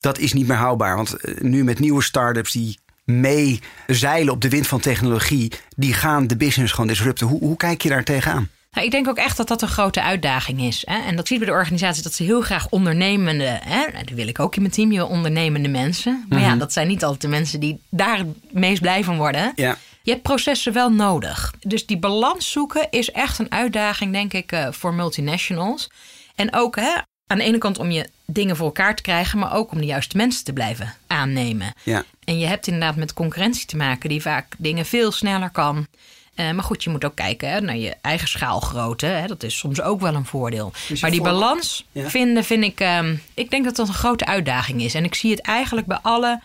dat 0.00 0.18
is 0.18 0.32
niet 0.32 0.46
meer 0.46 0.56
houdbaar. 0.56 0.96
Want 0.96 1.14
eh, 1.14 1.34
nu 1.40 1.64
met 1.64 1.78
nieuwe 1.78 2.02
start-ups 2.02 2.52
die 2.52 2.78
mee 3.04 3.60
zeilen 3.86 4.32
op 4.32 4.40
de 4.40 4.48
wind 4.48 4.66
van 4.66 4.80
technologie, 4.80 5.52
die 5.76 5.92
gaan 5.94 6.26
de 6.26 6.36
business 6.36 6.72
gewoon 6.72 6.86
disrupten. 6.90 7.26
Hoe, 7.26 7.38
hoe 7.40 7.56
kijk 7.56 7.82
je 7.82 7.88
daar 7.88 8.04
tegenaan? 8.04 8.48
Nou, 8.72 8.86
ik 8.86 8.92
denk 8.92 9.08
ook 9.08 9.16
echt 9.16 9.36
dat 9.36 9.48
dat 9.48 9.62
een 9.62 9.68
grote 9.68 10.02
uitdaging 10.02 10.60
is. 10.62 10.82
Hè? 10.86 10.98
En 11.06 11.16
dat 11.16 11.26
ziet 11.26 11.38
bij 11.38 11.46
de 11.46 11.52
organisatie 11.54 12.02
dat 12.02 12.14
ze 12.14 12.22
heel 12.22 12.40
graag 12.40 12.68
ondernemende, 12.68 13.58
hè? 13.64 13.84
nou, 13.92 14.04
die 14.04 14.16
wil 14.16 14.28
ik 14.28 14.40
ook 14.40 14.54
in 14.56 14.62
mijn 14.62 14.74
team, 14.74 14.92
je 14.92 15.04
ondernemende 15.04 15.68
mensen. 15.68 16.24
Maar 16.28 16.40
ja, 16.40 16.56
dat 16.56 16.72
zijn 16.72 16.88
niet 16.88 17.02
altijd 17.04 17.20
de 17.22 17.28
mensen 17.28 17.60
die 17.60 17.80
daar 17.90 18.18
het 18.18 18.26
meest 18.52 18.80
blij 18.80 19.04
van 19.04 19.16
worden. 19.16 19.52
Ja. 19.56 19.76
Je 20.02 20.10
hebt 20.10 20.22
processen 20.22 20.72
wel 20.72 20.90
nodig. 20.92 21.52
Dus 21.60 21.86
die 21.86 21.98
balans 21.98 22.50
zoeken 22.50 22.86
is 22.90 23.10
echt 23.10 23.38
een 23.38 23.50
uitdaging, 23.52 24.12
denk 24.12 24.32
ik, 24.32 24.52
eh, 24.52 24.66
voor 24.70 24.94
multinationals. 24.94 25.90
En 26.34 26.54
ook 26.54 26.76
hè, 26.76 26.92
aan 27.26 27.38
de 27.38 27.44
ene 27.44 27.58
kant 27.58 27.78
om 27.78 27.90
je 27.90 28.08
dingen 28.26 28.56
voor 28.56 28.66
elkaar 28.66 28.96
te 28.96 29.02
krijgen, 29.02 29.38
maar 29.38 29.54
ook 29.54 29.72
om 29.72 29.78
de 29.78 29.84
juiste 29.86 30.16
mensen 30.16 30.44
te 30.44 30.52
blijven 30.52 30.94
aannemen. 31.06 31.72
Ja. 31.82 32.04
En 32.24 32.38
je 32.38 32.46
hebt 32.46 32.66
inderdaad 32.66 32.96
met 32.96 33.12
concurrentie 33.14 33.66
te 33.66 33.76
maken 33.76 34.08
die 34.08 34.22
vaak 34.22 34.54
dingen 34.58 34.86
veel 34.86 35.12
sneller 35.12 35.50
kan. 35.50 35.86
Eh, 36.34 36.50
maar 36.50 36.64
goed, 36.64 36.84
je 36.84 36.90
moet 36.90 37.04
ook 37.04 37.14
kijken 37.14 37.50
hè, 37.50 37.60
naar 37.60 37.76
je 37.76 37.94
eigen 38.00 38.28
schaalgrootte. 38.28 39.06
Hè. 39.06 39.26
Dat 39.26 39.42
is 39.42 39.58
soms 39.58 39.80
ook 39.80 40.00
wel 40.00 40.14
een 40.14 40.24
voordeel. 40.26 40.72
je 40.88 40.96
Maar 41.00 41.10
die 41.10 41.22
balans 41.22 41.84
Ja. 41.92 42.08
vinden, 42.10 42.44
vind 42.44 42.64
ik... 42.64 42.80
ehm, 42.80 43.16
ik 43.34 43.50
denk 43.50 43.64
dat 43.64 43.76
dat 43.76 43.88
een 43.88 43.94
grote 43.94 44.24
uitdaging 44.26 44.82
is. 44.82 44.94
En 44.94 45.04
ik 45.04 45.14
zie 45.14 45.30
het 45.30 45.40
eigenlijk 45.40 45.86
bij 45.86 45.98
alle 46.02 46.40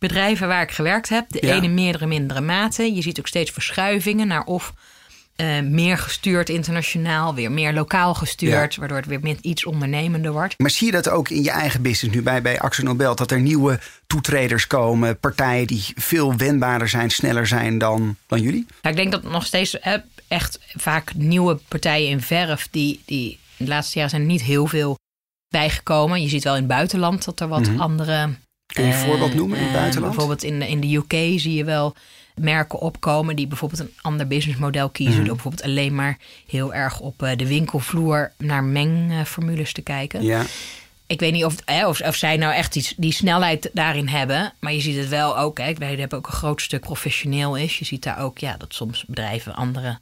bedrijven 0.00 0.48
waar 0.48 0.62
ik 0.62 0.70
gewerkt 0.70 1.08
heb. 1.08 1.24
De 1.28 1.46
Ja. 1.46 1.54
ene 1.54 1.68
meerdere, 1.68 2.06
mindere 2.06 2.40
mate. 2.40 2.94
Je 2.94 3.02
ziet 3.02 3.18
ook 3.18 3.26
steeds 3.26 3.50
verschuivingen 3.50 4.26
naar 4.26 4.44
of... 4.44 4.72
eh, 5.36 5.60
meer 5.60 5.98
gestuurd 5.98 6.48
internationaal, 6.48 7.34
weer 7.34 7.52
meer 7.52 7.72
lokaal 7.72 8.14
gestuurd, 8.14 8.76
waardoor 8.76 8.96
het 8.96 9.06
weer 9.06 9.20
met 9.20 9.38
iets 9.40 9.64
ondernemender 9.64 10.32
wordt. 10.32 10.58
Maar 10.58 10.70
zie 10.70 10.86
je 10.86 10.92
dat 10.92 11.08
ook 11.08 11.28
in 11.28 11.42
je 11.42 11.50
eigen 11.50 11.82
business 11.82 12.16
nu 12.16 12.22
bij, 12.22 12.42
bij 12.42 12.60
Axel 12.60 12.84
Nobel? 12.84 13.14
Dat 13.14 13.30
er 13.30 13.40
nieuwe 13.40 13.80
toetreders 14.06 14.66
komen, 14.66 15.18
partijen 15.18 15.66
die 15.66 15.84
veel 15.94 16.36
wendbaarder 16.36 16.88
zijn, 16.88 17.10
sneller 17.10 17.46
zijn 17.46 17.78
dan, 17.78 18.16
dan 18.26 18.40
jullie? 18.42 18.66
Nou, 18.82 18.96
ik 18.96 19.00
denk 19.10 19.12
dat 19.12 19.32
nog 19.32 19.46
steeds 19.46 19.78
echt 20.28 20.58
vaak 20.76 21.14
nieuwe 21.14 21.58
partijen 21.68 22.08
in 22.08 22.20
verf, 22.20 22.68
die, 22.70 23.02
die 23.06 23.38
in 23.56 23.64
de 23.64 23.70
laatste 23.70 23.94
jaren 23.94 24.10
zijn 24.10 24.22
er 24.22 24.28
niet 24.28 24.42
heel 24.42 24.66
veel 24.66 24.98
bijgekomen. 25.48 26.22
Je 26.22 26.28
ziet 26.28 26.44
wel 26.44 26.54
in 26.54 26.62
het 26.62 26.68
buitenland 26.70 27.24
dat 27.24 27.40
er 27.40 27.48
wat 27.48 27.68
andere. 27.78 28.28
Kun 28.72 28.84
je 28.84 28.90
een 28.92 28.96
eh, 28.98 29.04
voorbeeld 29.04 29.34
noemen 29.34 29.56
in 29.58 29.62
het 29.64 29.72
eh, 29.72 29.78
buitenland? 29.80 30.12
bijvoorbeeld 30.14 30.44
in, 30.44 30.58
de- 30.58 30.68
in 30.68 30.80
de 30.80 30.94
UK 30.96 31.40
zie 31.40 31.54
je 31.54 31.64
wel 31.64 31.94
merken 32.34 32.78
opkomen 32.80 33.36
die 33.36 33.46
bijvoorbeeld 33.46 33.80
een 33.80 33.92
ander 34.00 34.26
businessmodel 34.26 34.88
kiezen. 34.88 35.14
Mhm. 35.16 35.24
Door 35.24 35.34
bijvoorbeeld 35.34 35.62
alleen 35.64 35.94
maar 35.94 36.18
heel 36.46 36.74
erg 36.74 37.00
op 37.00 37.22
eh, 37.22 37.36
de 37.36 37.46
winkelvloer 37.46 38.32
naar 38.38 38.64
mengformules 38.64 39.72
te 39.72 39.82
kijken. 39.82 40.22
Ja. 40.22 40.42
Ik 41.06 41.20
weet 41.20 41.32
niet 41.32 41.44
of, 41.44 41.54
of, 41.86 42.00
of 42.00 42.14
zij 42.16 42.36
nou 42.36 42.54
echt 42.54 42.72
die, 42.72 42.88
die 42.96 43.12
snelheid 43.12 43.70
daarin 43.72 44.08
hebben. 44.08 44.52
Maar 44.60 44.72
je 44.72 44.80
ziet 44.80 44.96
het 44.96 45.08
wel 45.08 45.38
ook. 45.38 45.58
Hè, 45.58 45.72
wij 45.74 45.94
hebben 45.96 46.18
ook 46.18 46.26
een 46.26 46.32
groot 46.32 46.60
stuk 46.62 46.80
professioneel 46.80 47.56
is. 47.56 47.78
Je 47.78 47.84
ziet 47.84 48.02
daar 48.02 48.18
ook 48.18 48.38
ja, 48.38 48.56
dat 48.56 48.74
soms 48.74 49.04
bedrijven 49.06 49.54
andere 49.54 49.98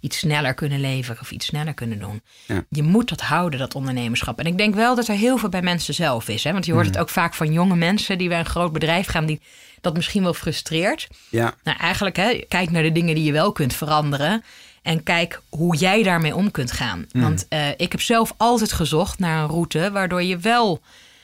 iets 0.00 0.18
sneller 0.18 0.54
kunnen 0.54 0.80
leveren 0.80 1.20
of 1.22 1.30
iets 1.30 1.46
sneller 1.46 1.74
kunnen 1.74 1.98
doen. 1.98 2.22
Ja. 2.46 2.64
Je 2.70 2.82
moet 2.82 3.08
dat 3.08 3.20
houden, 3.20 3.58
dat 3.58 3.74
ondernemerschap. 3.74 4.38
En 4.38 4.46
ik 4.46 4.58
denk 4.58 4.74
wel 4.74 4.94
dat 4.94 5.08
er 5.08 5.14
heel 5.14 5.38
veel 5.38 5.48
bij 5.48 5.62
mensen 5.62 5.94
zelf 5.94 6.28
is. 6.28 6.44
Hè? 6.44 6.52
Want 6.52 6.66
je 6.66 6.72
hoort 6.72 6.84
Mhm. 6.84 6.92
het 6.94 7.02
ook 7.02 7.08
vaak 7.10 7.34
van 7.34 7.52
jonge 7.52 7.76
mensen 7.76 8.18
die 8.18 8.28
bij 8.28 8.38
een 8.38 8.44
groot 8.46 8.72
bedrijf 8.72 9.06
gaan, 9.06 9.26
die 9.26 9.40
dat 9.80 9.94
misschien 9.94 10.22
wel 10.22 10.34
frustreert. 10.34 11.08
Ja, 11.28 11.54
Nou, 11.64 11.78
eigenlijk, 11.78 12.16
hè, 12.16 12.44
kijk 12.48 12.70
naar 12.70 12.82
de 12.82 12.92
dingen 12.92 13.14
die 13.14 13.24
je 13.24 13.32
wel 13.32 13.52
kunt 13.52 13.74
veranderen. 13.74 14.44
En 14.82 15.02
kijk 15.02 15.40
hoe 15.48 15.76
jij 15.76 16.02
daarmee 16.02 16.34
om 16.36 16.50
kunt 16.50 16.72
gaan. 16.72 17.06
Want 17.12 17.46
eh, 17.48 17.68
ik 17.76 17.92
heb 17.92 18.00
zelf 18.00 18.34
altijd 18.36 18.72
gezocht 18.72 19.18
naar 19.18 19.42
een 19.42 19.48
route 19.48 19.90
waardoor 19.92 20.22
je 20.22 20.36
wel 20.38 20.80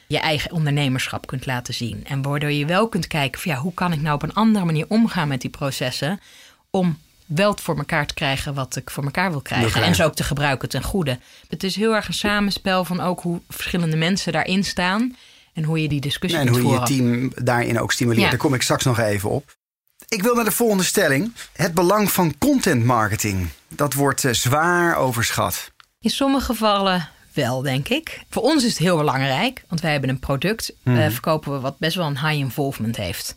je 0.07 0.19
eigen 0.19 0.53
ondernemerschap 0.53 1.27
kunt 1.27 1.47
laten 1.47 1.75
zien. 1.75 2.05
En 2.07 2.23
waardoor 2.23 2.51
je 2.53 2.67
wel 2.67 2.89
kunt 2.89 3.07
kijken 3.07 3.41
van 3.41 3.53
ja, 3.53 3.59
hoe 3.59 3.75
kan 3.75 3.93
ik 3.93 4.01
nou 4.01 4.15
op 4.15 4.23
een 4.23 4.35
andere 4.35 4.65
manier 4.65 4.85
omgaan 4.89 5.29
met 5.29 5.41
die 5.41 5.51
processen. 5.51 6.21
Om 6.71 6.99
wel 7.27 7.57
voor 7.63 7.77
elkaar 7.77 8.07
te 8.07 8.15
krijgen 8.15 8.55
wat 8.55 8.77
ik 8.77 8.91
voor 8.91 9.05
elkaar 9.05 9.31
wil 9.31 9.41
krijgen. 9.43 9.83
En 9.83 9.95
ze 9.95 10.05
ook 10.05 10.15
te 10.15 10.23
gebruiken 10.25 10.69
ten 10.69 10.83
goede. 10.83 11.19
Het 11.49 11.63
is 11.63 11.77
heel 11.77 11.95
erg 11.95 12.09
een 12.09 12.15
samenspel 12.15 12.85
van 12.85 13.01
ook 13.01 13.21
hoe 13.21 13.41
verschillende 13.49 13.97
mensen 13.97 14.33
daarin 14.33 14.65
staan. 14.65 15.17
En 15.55 15.65
hoe 15.65 15.83
je 15.83 15.89
die 15.89 16.01
discussie 16.01 16.41
en 16.41 16.47
kunt 16.47 16.59
hoe 16.59 16.73
je 16.73 16.81
je 16.81 16.87
team 16.87 17.33
daarin 17.45 17.81
ook 17.81 17.93
stimuleert. 17.93 18.23
Ja. 18.25 18.31
Daar 18.31 18.39
kom 18.39 18.55
ik 18.55 18.63
straks 18.63 18.85
nog 18.85 18.99
even 18.99 19.31
op. 19.31 19.55
Ik 20.09 20.23
wil 20.23 20.35
naar 20.35 20.45
de 20.45 20.51
volgende 20.51 20.83
stelling. 20.85 21.33
Het 21.53 21.75
belang 21.75 22.11
van 22.13 22.35
content 22.39 22.85
marketing. 22.85 23.49
Dat 23.69 23.93
wordt 23.95 24.25
eh, 24.25 24.33
zwaar 24.33 24.97
overschat. 24.97 25.71
In 26.01 26.11
sommige 26.11 26.45
gevallen 26.45 27.09
wel, 27.33 27.63
denk 27.63 27.89
ik. 27.89 28.21
Voor 28.31 28.43
ons 28.43 28.65
is 28.65 28.71
het 28.71 28.79
heel 28.79 28.97
belangrijk, 28.97 29.65
want 29.69 29.81
wij 29.81 29.93
hebben 29.93 30.11
een 30.11 30.19
product, 30.19 30.73
Mhm. 30.83 30.97
eh, 30.97 31.11
verkopen 31.11 31.53
we 31.53 31.61
wat 31.61 31.79
best 31.79 31.97
wel 31.97 32.07
een 32.07 32.19
high 32.21 32.39
involvement 32.39 32.97
heeft. 32.97 33.37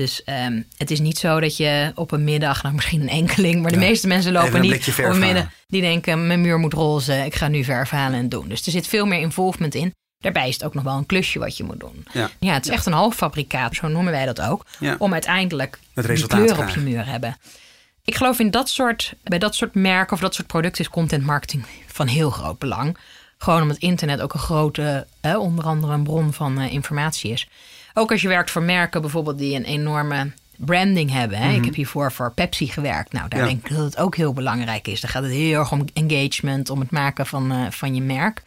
Dus 0.00 0.24
ehm, 0.24 0.62
het 0.76 0.90
is 0.90 1.00
niet 1.00 1.18
zo 1.18 1.40
dat 1.40 1.56
je 1.56 1.92
op 1.94 2.12
een 2.12 2.24
middag, 2.24 2.62
nou 2.62 2.74
misschien 2.74 3.00
een 3.00 3.08
enkeling, 3.08 3.62
maar 3.62 3.70
de 3.72 3.78
Ja. 3.78 3.86
meeste 3.86 4.06
mensen 4.06 4.32
lopen 4.32 4.54
een 4.54 4.60
niet 4.60 4.88
op 4.98 5.04
een 5.04 5.18
middag. 5.18 5.46
Die 5.68 5.80
denken, 5.80 6.26
mijn 6.26 6.40
muur 6.40 6.58
moet 6.58 6.72
roze, 6.72 7.14
ik 7.24 7.34
ga 7.34 7.48
nu 7.48 7.64
verf 7.64 7.90
halen 7.90 8.18
en 8.18 8.28
doen. 8.28 8.48
Dus 8.48 8.66
er 8.66 8.72
zit 8.72 8.86
veel 8.86 9.06
meer 9.06 9.20
involvement 9.20 9.74
in. 9.74 9.94
Daarbij 10.18 10.48
is 10.48 10.54
het 10.54 10.64
ook 10.64 10.74
nog 10.74 10.84
wel 10.84 10.96
een 10.96 11.06
klusje 11.06 11.38
wat 11.38 11.56
je 11.56 11.64
moet 11.64 11.80
doen. 11.80 12.06
Ja. 12.12 12.30
het 12.52 12.64
is 12.66 12.72
echt 12.72 12.86
een 12.86 12.92
halffabrikaat, 12.92 13.74
zo 13.74 13.88
noemen 13.88 14.12
wij 14.12 14.26
dat 14.26 14.40
ook. 14.40 14.66
Ja. 14.78 14.96
Om 14.98 15.12
uiteindelijk 15.12 15.78
Het 15.94 16.04
die 16.04 16.14
resultaat 16.14 16.38
kleur 16.40 16.54
te 16.54 16.60
op 16.62 16.68
je 16.68 16.80
muur 16.80 17.06
hebben. 17.06 17.36
Ik 18.04 18.14
geloof 18.14 18.38
in 18.38 18.50
dat 18.50 18.68
soort, 18.68 19.14
bij 19.22 19.38
dat 19.38 19.54
soort 19.54 19.74
merken 19.74 20.12
of 20.12 20.20
dat 20.20 20.34
soort 20.34 20.46
producten 20.46 20.84
is 20.84 20.90
content 20.90 21.24
marketing 21.24 21.64
van 21.86 22.06
heel 22.06 22.30
groot 22.30 22.58
belang. 22.58 22.96
Gewoon 23.38 23.62
omdat 23.62 23.76
internet 23.76 24.20
ook 24.20 24.34
een 24.34 24.40
grote, 24.40 25.06
eh, 25.20 25.38
onder 25.38 25.64
andere 25.64 25.92
een 25.92 26.02
bron 26.02 26.32
van 26.32 26.58
eh, 26.60 26.72
informatie 26.72 27.32
is. 27.32 27.48
Ook 28.00 28.10
als 28.10 28.22
je 28.22 28.28
werkt 28.28 28.50
voor 28.50 28.62
merken 28.62 29.00
bijvoorbeeld 29.00 29.38
die 29.38 29.54
een 29.56 29.64
enorme 29.64 30.30
branding 30.56 31.10
hebben. 31.10 31.38
Hè? 31.38 31.52
Ik 31.52 31.64
heb 31.64 31.74
hiervoor 31.74 32.12
voor 32.12 32.32
Pepsi 32.32 32.66
gewerkt. 32.68 33.12
Nou, 33.12 33.28
daar 33.28 33.38
Mhm. 33.40 33.48
Ja. 33.48 33.54
denk 33.54 33.68
ik 33.68 33.76
dat 33.76 33.84
het 33.84 33.96
ook 33.98 34.16
heel 34.16 34.32
belangrijk 34.32 34.88
is. 34.88 35.00
Daar 35.00 35.10
gaat 35.10 35.22
het 35.22 35.32
heel 35.32 35.58
erg 35.58 35.72
om 35.72 35.84
engagement, 35.94 36.70
om 36.70 36.80
het 36.80 36.90
maken 36.90 37.26
van, 37.26 37.52
eh, 37.52 37.70
van 37.70 37.94
je 37.94 38.02
merk. 38.02 38.42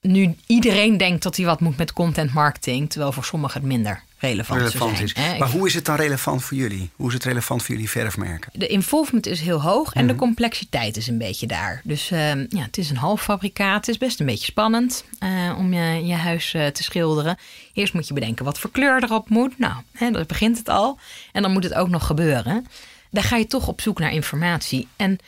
Nu, 0.00 0.34
iedereen 0.46 0.96
denkt 0.96 1.22
dat 1.22 1.36
hij 1.36 1.46
wat 1.46 1.60
moet 1.60 1.76
met 1.76 1.92
content 1.92 2.32
marketing, 2.32 2.90
terwijl 2.90 3.12
voor 3.12 3.24
sommigen 3.24 3.60
het 3.60 3.68
minder 3.68 4.02
relevant, 4.20 4.60
relevant 4.60 4.96
zijn. 4.96 5.06
is. 5.08 5.14
hè. 5.14 5.38
Maar 5.38 5.50
hoe 5.50 5.66
is 5.66 5.74
het 5.74 5.84
dan 5.84 5.96
relevant 5.96 6.44
voor 6.44 6.56
jullie? 6.56 6.90
Hoe 6.96 7.08
is 7.08 7.14
het 7.14 7.24
relevant 7.24 7.62
voor 7.62 7.74
jullie 7.74 7.90
verfmerken? 7.90 8.50
de 8.54 8.66
involvement 8.66 9.26
is 9.26 9.40
heel 9.40 9.62
hoog 9.62 9.88
Mhm. 9.88 9.98
en 9.98 10.06
de 10.06 10.14
complexiteit 10.14 10.96
is 10.96 11.06
een 11.06 11.18
beetje 11.18 11.46
daar. 11.46 11.80
Dus 11.84 12.10
ehm, 12.10 12.46
ja, 12.48 12.62
het 12.62 12.78
is 12.78 12.90
een 12.90 12.96
halffabrikaat. 12.96 13.76
Het 13.86 13.88
is 13.88 13.98
best 13.98 14.20
een 14.20 14.26
beetje 14.26 14.44
spannend 14.44 15.04
eh, 15.18 15.54
om 15.58 15.72
je, 15.72 16.06
je 16.06 16.14
huis 16.14 16.54
eh, 16.54 16.66
te 16.66 16.82
schilderen. 16.82 17.38
Eerst 17.72 17.92
moet 17.94 18.08
je 18.08 18.14
bedenken 18.14 18.44
wat 18.44 18.58
voor 18.58 18.70
kleur 18.70 19.02
erop 19.04 19.28
moet. 19.28 19.58
Nou, 19.58 19.74
hè, 19.92 20.10
daar 20.10 20.26
begint 20.26 20.58
het 20.58 20.68
al. 20.68 20.98
En 21.32 21.42
dan 21.42 21.52
moet 21.52 21.64
het 21.64 21.74
ook 21.74 21.88
nog 21.88 22.06
gebeuren. 22.06 22.66
Dan 23.10 23.22
ga 23.22 23.36
je 23.36 23.46
toch 23.46 23.68
op 23.68 23.80
zoek 23.80 23.98
naar 23.98 24.12
informatie. 24.12 24.88
En 24.96 25.18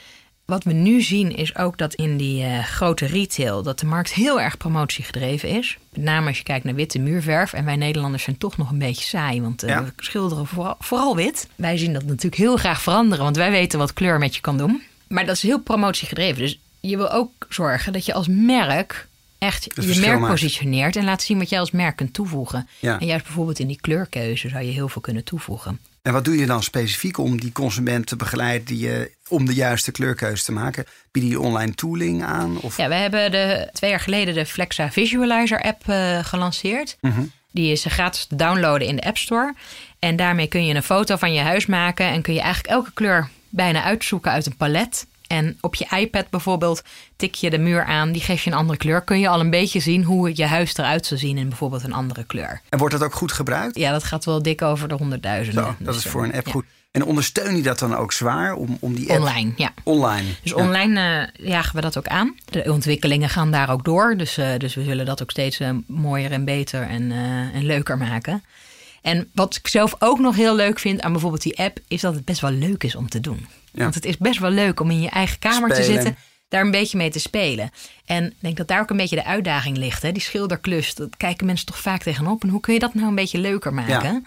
wat 0.44 0.64
we 0.64 0.72
nu 0.72 1.00
zien 1.02 1.36
is 1.36 1.56
ook 1.56 1.78
dat 1.78 1.94
in 1.94 2.16
die 2.16 2.42
eh, 2.44 2.64
grote 2.64 3.06
retail... 3.06 3.62
dat 3.62 3.78
de 3.78 3.86
markt 3.86 4.12
heel 4.12 4.40
erg 4.40 4.56
promotiegedreven 4.56 5.48
is. 5.48 5.78
Met 5.92 6.04
name 6.04 6.26
als 6.28 6.36
je 6.38 6.42
kijkt 6.44 6.64
naar 6.64 6.74
witte 6.74 6.98
muurverf. 6.98 7.52
En 7.52 7.64
wij 7.64 7.76
Nederlanders 7.76 8.22
zijn 8.22 8.38
toch 8.38 8.56
nog 8.56 8.70
een 8.70 8.78
beetje 8.78 9.04
saai. 9.04 9.40
Want 9.42 9.62
eh, 9.62 9.68
Ja. 9.68 9.84
we 9.84 9.92
schilderen 9.96 10.46
vooral, 10.46 10.76
vooral 10.78 11.16
wit. 11.16 11.48
Wij 11.56 11.76
zien 11.78 11.92
dat 11.92 12.04
natuurlijk 12.04 12.36
heel 12.36 12.56
graag 12.56 12.82
veranderen. 12.82 13.24
Want 13.24 13.36
wij 13.36 13.50
weten 13.50 13.78
wat 13.78 13.92
kleur 13.92 14.18
met 14.18 14.34
je 14.34 14.40
kan 14.40 14.56
doen. 14.58 14.82
Maar 15.06 15.26
dat 15.26 15.36
is 15.36 15.42
heel 15.42 15.60
promotiegedreven. 15.60 16.42
Dus 16.42 16.58
je 16.80 16.96
wil 16.96 17.10
ook 17.10 17.30
zorgen 17.48 17.92
dat 17.92 18.06
je 18.06 18.12
als 18.14 18.26
merk 18.28 19.08
echt 19.38 19.64
je 19.74 20.00
merk 20.00 20.18
maakt. 20.18 20.32
positioneert... 20.32 20.96
en 20.96 21.04
laat 21.04 21.22
zien 21.22 21.38
wat 21.38 21.48
jij 21.48 21.60
als 21.60 21.70
merk 21.70 21.96
kunt 21.96 22.14
toevoegen. 22.14 22.68
Ja. 22.78 23.00
En 23.00 23.06
juist 23.06 23.24
bijvoorbeeld 23.24 23.58
in 23.58 23.66
die 23.66 23.80
kleurkeuze 23.80 24.48
zou 24.48 24.64
je 24.64 24.70
heel 24.70 24.88
veel 24.88 25.00
kunnen 25.00 25.24
toevoegen. 25.24 25.78
En 26.02 26.12
wat 26.12 26.24
doe 26.24 26.36
je 26.36 26.46
dan 26.46 26.62
specifiek 26.62 27.18
om 27.18 27.40
die 27.40 27.52
consument 27.52 28.06
te 28.06 28.16
begeleiden 28.16 28.66
die, 28.66 28.96
eh, 28.96 29.06
om 29.28 29.46
de 29.46 29.54
juiste 29.54 29.92
kleurkeuze 29.92 30.44
te 30.44 30.52
maken? 30.52 30.84
Bied 31.10 31.30
je 31.30 31.40
online 31.40 31.74
tooling 31.74 32.24
aan? 32.24 32.60
Of? 32.60 32.76
Ja, 32.76 32.88
we 32.88 32.94
hebben 32.94 33.30
de, 33.30 33.68
twee 33.72 33.90
jaar 33.90 34.00
geleden 34.00 34.34
de 34.34 34.46
Flexa 34.46 34.90
Visualizer 34.90 35.62
app 35.62 35.88
eh, 35.88 36.18
gelanceerd. 36.24 36.96
Mhm. 37.00 37.22
Die 37.50 37.72
is 37.72 37.84
gratis 37.84 38.26
te 38.26 38.36
downloaden 38.36 38.86
in 38.86 38.96
de 38.96 39.02
App 39.02 39.16
Store. 39.16 39.54
En 39.98 40.16
daarmee 40.16 40.46
kun 40.46 40.66
je 40.66 40.74
een 40.74 40.82
foto 40.82 41.16
van 41.16 41.32
je 41.32 41.40
huis 41.40 41.66
maken 41.66 42.06
en 42.06 42.22
kun 42.22 42.34
je 42.34 42.40
eigenlijk 42.40 42.74
elke 42.74 42.92
kleur 42.92 43.28
bijna 43.48 43.82
uitzoeken 43.82 44.30
uit 44.30 44.46
een 44.46 44.56
palet. 44.56 45.06
En 45.32 45.58
op 45.60 45.74
je 45.74 45.86
iPad 45.96 46.30
bijvoorbeeld 46.30 46.82
tik 47.16 47.34
je 47.34 47.50
de 47.50 47.58
muur 47.58 47.84
aan, 47.84 48.12
die 48.12 48.22
geeft 48.22 48.42
je 48.42 48.50
een 48.50 48.56
andere 48.56 48.78
kleur. 48.78 49.02
Kun 49.02 49.20
je 49.20 49.28
al 49.28 49.40
een 49.40 49.50
beetje 49.50 49.80
zien 49.80 50.04
hoe 50.04 50.30
je 50.34 50.46
huis 50.46 50.76
eruit 50.76 51.06
zou 51.06 51.20
zien 51.20 51.38
in 51.38 51.48
bijvoorbeeld 51.48 51.82
een 51.82 51.92
andere 51.92 52.24
kleur. 52.24 52.60
En 52.68 52.78
wordt 52.78 52.94
dat 52.94 53.04
ook 53.04 53.14
goed 53.14 53.32
gebruikt? 53.32 53.78
Ja, 53.78 53.92
dat 53.92 54.04
gaat 54.04 54.24
wel 54.24 54.42
dik 54.42 54.62
over 54.62 54.88
de 54.88 54.94
honderdduizenden. 54.94 55.64
Zo, 55.64 55.74
dat 55.78 55.94
Dus, 55.94 56.04
is 56.04 56.10
voor 56.10 56.24
een 56.24 56.34
app 56.34 56.46
ja. 56.46 56.52
goed. 56.52 56.64
En 56.90 57.04
ondersteun 57.04 57.56
je 57.56 57.62
dat 57.62 57.78
dan 57.78 57.96
ook 57.96 58.12
zwaar 58.12 58.54
om, 58.54 58.76
om 58.80 58.94
die 58.94 59.10
app 59.10 59.20
Online, 59.20 59.52
ja. 59.56 59.72
online? 59.82 60.28
Dus 60.42 60.50
Ja. 60.50 60.56
online 60.56 61.28
eh, 61.36 61.46
jagen 61.46 61.74
we 61.74 61.80
dat 61.80 61.98
ook 61.98 62.06
aan. 62.08 62.34
De 62.44 62.72
ontwikkelingen 62.72 63.28
gaan 63.28 63.50
daar 63.50 63.70
ook 63.70 63.84
door. 63.84 64.16
Dus, 64.16 64.36
eh, 64.38 64.48
dus 64.58 64.74
we 64.74 64.84
zullen 64.84 65.06
dat 65.06 65.22
ook 65.22 65.30
steeds 65.30 65.60
eh, 65.60 65.70
mooier 65.86 66.32
en 66.32 66.44
beter 66.44 66.82
en, 66.82 67.12
eh, 67.12 67.18
en 67.54 67.64
leuker 67.64 67.98
maken. 67.98 68.42
En 69.02 69.30
wat 69.34 69.56
ik 69.56 69.68
zelf 69.68 69.94
ook 69.98 70.18
nog 70.18 70.36
heel 70.36 70.54
leuk 70.54 70.78
vind 70.78 71.00
aan 71.00 71.12
bijvoorbeeld 71.12 71.42
die 71.42 71.58
app... 71.58 71.78
is 71.88 72.00
dat 72.00 72.14
het 72.14 72.24
best 72.24 72.40
wel 72.40 72.50
leuk 72.50 72.84
is 72.84 72.94
om 72.94 73.08
te 73.08 73.20
doen. 73.20 73.46
Ja. 73.72 73.82
Want 73.82 73.94
het 73.94 74.04
is 74.04 74.16
best 74.16 74.38
wel 74.38 74.50
leuk 74.50 74.80
om 74.80 74.90
in 74.90 75.00
je 75.00 75.10
eigen 75.10 75.38
kamer 75.38 75.74
te 75.74 75.82
zitten... 75.82 76.16
daar 76.48 76.60
een 76.64 76.70
beetje 76.70 76.96
mee 76.96 77.10
te 77.10 77.18
spelen. 77.18 77.70
En 78.04 78.24
ik 78.24 78.34
denk 78.38 78.56
dat 78.56 78.68
daar 78.68 78.80
ook 78.80 78.90
een 78.90 78.96
beetje 78.96 79.16
de 79.16 79.24
uitdaging 79.24 79.76
ligt. 79.76 80.02
Hè? 80.02 80.12
Die 80.12 80.22
schilderklus, 80.22 80.94
dat 80.94 81.16
kijken 81.16 81.46
mensen 81.46 81.66
toch 81.66 81.78
vaak 81.78 82.02
tegenop. 82.02 82.42
En 82.42 82.48
hoe 82.48 82.60
kun 82.60 82.72
je 82.74 82.78
dat 82.78 82.94
nou 82.94 83.08
een 83.08 83.14
beetje 83.14 83.38
leuker 83.38 83.74
maken? 83.74 84.26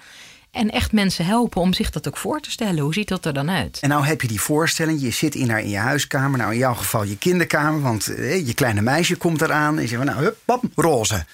En 0.52 0.72
echt 0.72 0.92
mensen 0.92 1.26
helpen 1.26 1.62
om 1.62 1.74
zich 1.74 1.90
dat 1.90 2.08
ook 2.08 2.18
voor 2.18 2.40
te 2.40 2.52
stellen. 2.52 2.84
Hoe 2.84 2.94
ziet 2.94 3.08
dat 3.08 3.26
er 3.26 3.34
dan 3.34 3.50
uit? 3.50 3.80
En 3.80 3.90
nou 3.90 4.06
heb 4.06 4.22
je 4.22 4.28
die 4.28 4.42
voorstelling, 4.42 5.02
je 5.02 5.12
zit 5.12 5.36
in 5.36 5.48
daar 5.48 5.60
in 5.60 5.70
je 5.70 5.78
huiskamer. 5.78 6.38
Nou, 6.38 6.52
in 6.52 6.58
jouw 6.58 6.74
geval 6.74 7.04
je 7.04 7.18
kinderkamer, 7.18 7.82
want 7.82 8.08
eh, 8.08 8.48
je 8.48 8.54
kleine 8.54 8.82
meisje 8.82 9.16
komt 9.16 9.42
eraan. 9.42 9.76
En 9.76 9.82
je 9.82 9.88
zegt, 9.88 10.04
van, 10.04 10.12
nou, 10.14 10.24
hup, 10.24 10.38
pap, 10.46 10.64
roze. 10.76 11.26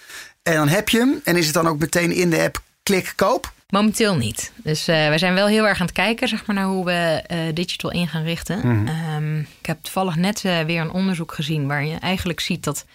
En 0.44 0.54
dan 0.54 0.68
heb 0.68 0.90
je 0.90 0.98
hem. 0.98 1.22
En 1.24 1.36
is 1.36 1.46
het 1.46 1.54
dan 1.54 1.68
ook 1.68 1.80
meteen 1.80 2.12
in 2.12 2.30
de 2.30 2.42
app 2.42 2.62
klik, 2.92 3.14
koop? 3.16 3.52
Momenteel 3.70 4.16
niet. 4.16 4.52
Dus 4.56 4.88
eh 4.88 4.96
wij 4.96 5.18
zijn 5.18 5.34
wel 5.34 5.48
heel 5.48 5.68
erg 5.68 5.80
aan 5.80 5.86
het 5.86 5.96
kijken 5.96 6.28
zeg 6.28 6.46
maar, 6.46 6.56
naar 6.56 6.66
hoe 6.66 6.86
we 6.86 7.22
eh, 7.28 7.40
digital 7.54 7.92
in 7.92 8.08
gaan 8.08 8.24
richten. 8.24 8.88
Ehm, 8.88 9.40
ik 9.40 9.66
heb 9.66 9.78
toevallig 9.82 10.16
net 10.16 10.46
eh, 10.46 10.60
weer 10.60 10.82
een 10.82 10.92
onderzoek 10.92 11.34
gezien 11.34 11.68
waar 11.68 11.86
je 11.86 11.96
eigenlijk 11.96 12.40
ziet 12.40 12.64
dat 12.64 12.86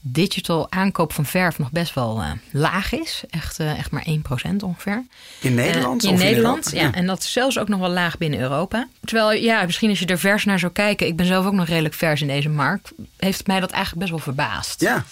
digital 0.00 0.70
aankoop 0.70 1.12
van 1.12 1.26
verf 1.26 1.58
nog 1.58 1.70
best 1.70 1.94
wel 1.94 2.22
laag 2.50 2.92
is. 2.92 3.22
Echt, 3.30 3.58
echt 3.58 3.90
maar 3.90 4.06
1% 4.08 4.62
ongeveer. 4.64 5.04
In 5.40 5.54
Nederland? 5.54 6.04
In 6.04 6.12
of 6.12 6.18
Nederland, 6.18 6.72
Europa? 6.72 6.86
ja. 6.86 6.94
En 6.94 7.06
dat 7.06 7.18
is 7.18 7.32
zelfs 7.32 7.58
ook 7.58 7.68
nog 7.68 7.80
wel 7.80 7.90
laag 7.90 8.18
binnen 8.18 8.40
Europa. 8.40 8.88
Terwijl, 9.04 9.42
ja, 9.42 9.64
misschien 9.64 9.90
als 9.90 9.98
je 9.98 10.06
er 10.06 10.18
vers 10.18 10.44
naar 10.44 10.58
zou 10.58 10.72
kijken... 10.72 11.06
ik 11.06 11.16
ben 11.16 11.26
zelf 11.26 11.46
ook 11.46 11.52
nog 11.52 11.66
redelijk 11.66 11.94
vers 11.94 12.20
in 12.20 12.26
deze 12.26 12.48
markt... 12.48 12.92
heeft 13.16 13.46
mij 13.46 13.60
dat 13.60 13.70
eigenlijk 13.70 14.00
best 14.00 14.10
wel 14.10 14.34
verbaasd. 14.34 14.80
Ja. 14.80 15.04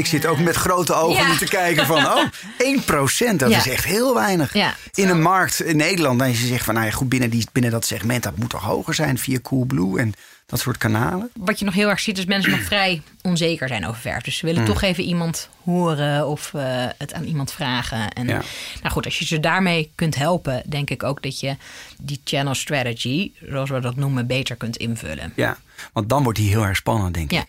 Ik 0.00 0.06
zit 0.06 0.26
ook 0.26 0.38
met 0.38 0.56
grote 0.56 0.94
ogen 0.94 1.22
Ja. 1.22 1.30
nu 1.30 1.36
te 1.36 1.44
kijken 1.44 1.86
van, 1.86 2.06
oh, 2.06 2.24
1%, 2.58 3.38
dat 3.40 3.50
Ja. 3.50 3.58
is 3.58 3.68
echt 3.68 3.84
heel 3.84 4.14
weinig. 4.14 4.54
Ja. 4.54 4.74
In 4.94 5.08
een 5.08 5.22
markt 5.22 5.60
in 5.62 5.76
Nederland, 5.76 6.18
dan 6.18 6.28
je 6.28 6.34
zegt 6.36 6.64
van, 6.64 6.74
nou 6.74 6.86
ja, 6.86 6.92
goed, 6.92 7.08
binnen, 7.08 7.30
die, 7.30 7.46
binnen 7.52 7.70
dat 7.70 7.84
segment, 7.86 8.22
dat 8.22 8.36
moet 8.36 8.50
toch 8.50 8.62
hoger 8.62 8.94
zijn 8.94 9.18
via 9.18 9.38
Coolblue 9.40 9.98
en 9.98 10.12
dat 10.46 10.60
soort 10.60 10.76
kanalen. 10.76 11.30
Wat 11.34 11.58
je 11.58 11.64
nog 11.64 11.74
heel 11.74 11.88
erg 11.88 12.00
ziet 12.00 12.18
is 12.18 12.24
mensen 12.24 12.50
nog 12.50 12.60
vrij 12.62 13.02
onzeker 13.22 13.68
zijn 13.68 13.86
over 13.86 14.00
verf. 14.00 14.22
Dus 14.22 14.36
ze 14.36 14.46
willen 14.46 14.64
toch 14.64 14.82
even 14.82 15.04
iemand 15.04 15.48
horen 15.64 16.26
of 16.28 16.54
eh, 16.54 16.62
het 16.98 17.12
aan 17.12 17.24
iemand 17.24 17.52
vragen. 17.52 18.10
En 18.12 18.26
Ja. 18.26 18.42
nou 18.82 18.92
goed, 18.92 19.04
als 19.04 19.18
je 19.18 19.24
ze 19.24 19.40
daarmee 19.40 19.90
kunt 19.94 20.14
helpen, 20.14 20.62
denk 20.66 20.90
ik 20.90 21.02
ook 21.02 21.22
dat 21.22 21.40
je 21.40 21.56
die 21.98 22.20
channel 22.24 22.54
strategy, 22.54 23.32
zoals 23.48 23.70
we 23.70 23.80
dat 23.80 23.96
noemen, 23.96 24.26
beter 24.26 24.56
kunt 24.56 24.76
invullen. 24.76 25.32
Ja, 25.36 25.56
want 25.92 26.08
dan 26.08 26.22
wordt 26.22 26.38
die 26.38 26.48
heel 26.48 26.64
erg 26.64 26.76
spannend, 26.76 27.14
denk 27.14 27.30
Ja. 27.30 27.40
ik. 27.40 27.46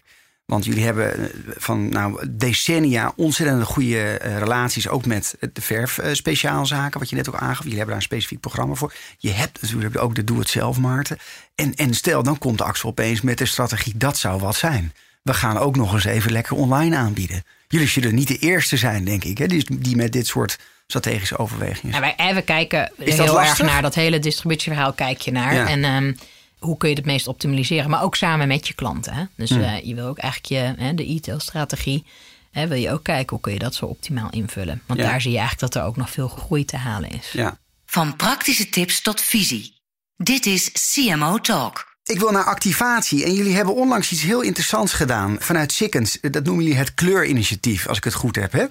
Want 0.52 0.66
jullie 0.66 0.84
hebben 0.84 1.18
eh, 1.18 1.30
van 1.58 1.90
nou, 1.90 2.26
decennia 2.30 3.14
ontzettend 3.16 3.64
goede 3.64 4.18
eh, 4.18 4.38
relaties, 4.38 4.88
ook 4.88 5.06
met 5.06 5.36
de 5.54 5.62
verfspeciaalzaken, 5.62 7.00
wat 7.00 7.10
je 7.10 7.16
net 7.16 7.30
ook 7.30 7.36
aangaf. 7.36 7.58
Jullie 7.58 7.78
hebben 7.78 7.88
daar 7.88 7.96
een 7.96 8.02
specifiek 8.02 8.40
programma 8.40 8.74
voor. 8.74 8.94
Je 9.18 9.30
hebt 9.30 9.62
natuurlijk 9.62 9.98
ook 9.98 10.16
de 10.16 10.24
doe-het-zelf-markten. 10.24 11.18
En, 11.56 11.76
en 11.76 11.94
stel, 11.94 12.24
dan 12.24 12.38
komt 12.38 12.62
Axel 12.62 12.90
opeens 12.90 13.22
met 13.22 13.38
de 13.38 13.46
strategie, 13.46 13.98
dat 13.98 14.18
zou 14.18 14.40
wat 14.40 14.56
zijn. 14.56 14.94
We 15.22 15.34
gaan 15.34 15.58
ook 15.58 15.76
nog 15.76 15.94
eens 15.94 16.06
even 16.06 16.32
lekker 16.32 16.56
online 16.56 16.96
aanbieden. 16.96 17.44
Jullie 17.68 17.88
zullen 17.88 18.16
niet 18.16 18.28
de 18.28 18.38
eerste 18.38 18.78
zijn, 18.78 19.04
denk 19.04 19.24
ik, 19.24 19.38
hè, 19.38 19.48
die, 19.48 19.80
die 19.80 19.96
met 19.96 20.12
dit 20.12 20.28
soort 20.28 20.58
strategische 20.88 21.38
overwegingen. 21.38 22.02
Nou, 22.02 22.14
wij, 22.18 22.28
eh, 22.28 22.36
we 22.36 22.42
kijken 22.42 22.92
Is 22.98 23.18
heel 23.18 23.42
erg 23.42 23.62
naar 23.62 23.82
dat 23.82 23.96
hele 23.96 24.20
distributieverhaal 24.20 24.94
kijk 24.94 25.22
je 25.22 25.32
naar. 25.32 25.54
Ja. 25.54 25.68
En 25.68 25.84
ehm, 25.84 26.14
hoe 26.62 26.78
kun 26.78 26.90
je 26.90 26.96
het 26.96 27.06
meest 27.06 27.28
optimaliseren, 27.28 27.90
maar 27.90 28.04
ook 28.04 28.16
samen 28.16 28.48
met 28.48 28.68
je 28.68 28.74
klanten. 28.74 29.14
Hè? 29.14 29.24
Dus 29.36 29.50
Hmm. 29.50 29.62
eh, 29.62 29.84
je 29.84 29.96
wil 29.96 30.06
ook 30.08 30.18
eigenlijk 30.18 30.78
je, 30.78 30.84
hè, 30.84 30.94
de 30.94 31.12
e-tail-strategie, 31.12 32.06
hè, 32.52 32.68
wil 32.68 32.78
je 32.78 32.92
ook 32.92 33.04
kijken 33.04 33.30
hoe 33.30 33.40
kun 33.42 33.54
je 33.54 33.60
dat 33.60 33.76
zo 33.76 33.86
optimaal 33.86 34.30
invullen. 34.30 34.82
Want 34.86 35.00
Ja. 35.00 35.06
daar 35.10 35.22
zie 35.22 35.32
je 35.32 35.38
eigenlijk 35.38 35.74
dat 35.74 35.82
er 35.84 35.88
ook 35.90 35.98
nog 35.98 36.10
veel 36.10 36.28
groei 36.28 36.66
te 36.66 36.78
halen 36.78 37.10
is. 37.10 37.32
Ja. 37.32 37.58
Van 37.86 38.16
praktische 38.16 38.70
tips 38.70 39.02
tot 39.02 39.22
visie. 39.22 39.74
Dit 40.16 40.46
is 40.46 40.72
CMO 40.94 41.38
Talk. 41.40 41.90
Ik 42.04 42.20
wil 42.20 42.32
naar 42.32 42.44
activatie. 42.44 43.24
En 43.26 43.34
jullie 43.34 43.56
hebben 43.56 43.76
onlangs 43.76 44.12
iets 44.12 44.22
heel 44.22 44.42
interessants 44.42 44.94
gedaan 44.94 45.36
vanuit 45.40 45.72
Sikkens. 45.72 46.18
Dat 46.22 46.44
noemen 46.44 46.64
jullie 46.64 46.80
het 46.80 46.94
kleurinitiatief, 46.94 47.88
als 47.88 47.98
ik 47.98 48.04
het 48.04 48.14
goed 48.14 48.36
heb. 48.36 48.52
Hè? 48.52 48.66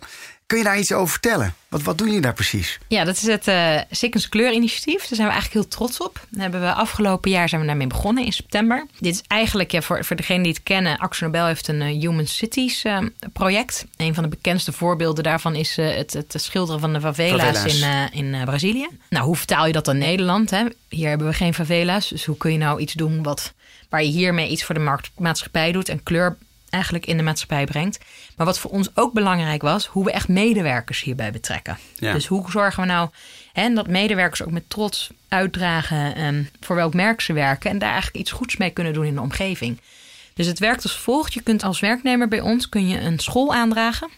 Kun 0.51 0.59
je 0.59 0.65
daar 0.65 0.79
iets 0.79 0.93
over 0.93 1.13
vertellen? 1.13 1.55
Wat, 1.69 1.83
wat 1.83 1.99
doen 1.99 2.07
jullie 2.07 2.23
daar 2.23 2.35
precies? 2.35 2.79
Ja, 2.89 3.05
dat 3.05 3.17
is 3.17 3.23
het 3.23 3.49
eh 3.49 3.81
Sikkens 3.91 4.29
Kleurinitiatief. 4.29 4.99
Daar 4.99 5.17
zijn 5.17 5.27
we 5.27 5.33
eigenlijk 5.33 5.53
heel 5.53 5.69
trots 5.69 6.01
op. 6.01 6.27
Daar 6.31 6.43
hebben 6.43 6.61
we 6.61 6.73
afgelopen 6.73 7.31
jaar 7.31 7.49
zijn 7.49 7.61
we 7.61 7.67
daarmee 7.67 7.87
begonnen 7.87 8.25
in 8.25 8.33
september. 8.33 8.87
Dit 8.99 9.15
is 9.15 9.23
eigenlijk, 9.27 9.71
ja, 9.71 9.83
voor, 9.83 10.05
voor 10.05 10.17
degenen 10.17 10.43
die 10.43 10.53
het 10.53 10.63
kennen, 10.63 10.99
Axel 10.99 11.27
Nobel 11.27 11.47
heeft 11.47 11.69
een 11.69 11.83
eh, 11.83 12.01
Human 12.01 12.27
Cities 12.27 12.85
eh, 12.85 12.99
project. 13.33 13.87
Een 13.97 14.15
van 14.15 14.23
de 14.23 14.29
bekendste 14.29 14.73
voorbeelden 14.73 15.25
daarvan 15.25 15.55
is 15.55 15.79
eh, 15.79 15.95
het, 15.95 16.13
het 16.13 16.35
schilderen 16.37 16.81
van 16.81 16.93
de 16.93 17.01
favela's, 17.01 17.59
Favela's. 17.59 18.11
in, 18.13 18.33
in 18.35 18.45
Brazilië. 18.45 18.89
Nou, 19.11 19.25
hoe 19.25 19.37
vertaal 19.37 19.67
je 19.67 19.73
dat 19.73 19.89
aan 19.89 19.99
Nederland? 19.99 20.51
Hè? 20.51 20.65
Hier 20.89 21.09
hebben 21.09 21.27
we 21.27 21.33
geen 21.33 21.55
favela's. 21.55 22.09
Dus 22.09 22.25
hoe 22.25 22.37
kun 22.37 22.53
je 22.53 22.59
nou 22.59 22.81
iets 22.81 22.93
doen 22.93 23.23
wat, 23.23 23.53
waar 23.89 24.03
je 24.03 24.11
hiermee 24.11 24.49
iets 24.49 24.65
voor 24.65 24.75
de 24.75 24.81
markt, 24.81 25.11
maatschappij 25.17 25.73
doet 25.73 25.89
en 25.89 26.03
kleur 26.03 26.37
eigenlijk 26.71 27.07
in 27.07 27.17
de 27.17 27.23
maatschappij 27.23 27.65
brengt. 27.65 27.99
Maar 28.37 28.47
wat 28.47 28.59
voor 28.59 28.71
ons 28.71 28.91
ook 28.95 29.13
belangrijk 29.13 29.63
was, 29.63 29.87
hoe 29.87 30.05
we 30.05 30.13
echt 30.13 30.29
medewerkers 30.29 31.03
hierbij 31.03 31.31
betrekken. 31.31 31.79
Ja. 31.97 32.13
Dus 32.13 32.27
hoe 32.27 32.51
zorgen 32.51 32.83
we 32.83 32.89
nou 32.89 33.09
hè, 33.53 33.75
dat 33.75 33.87
medewerkers 33.87 34.43
ook 34.43 34.51
met 34.51 34.71
trots 34.71 35.11
uitdragen 35.29 36.15
ehm, 36.15 36.43
voor 36.61 36.77
welk 36.77 36.95
merk 36.95 37.21
ze 37.21 37.33
werken 37.33 37.71
en 37.71 37.79
daar 37.79 37.93
eigenlijk 37.93 38.19
iets 38.19 38.33
goeds 38.33 38.57
mee 38.57 38.71
kunnen 38.71 38.93
doen 38.93 39.05
in 39.05 39.15
de 39.15 39.21
omgeving. 39.21 39.81
Dus 40.35 40.47
het 40.47 40.59
werkt 40.59 40.83
als 40.83 40.97
volgt. 40.97 41.35
Je 41.35 41.43
kunt 41.43 41.63
als 41.63 41.81
werknemer 41.81 42.29
bij 42.29 42.41
ons 42.41 42.69
kun 42.69 42.89
je 42.89 43.01
een 43.01 43.19
school 43.19 43.55
aandragen. 43.55 44.09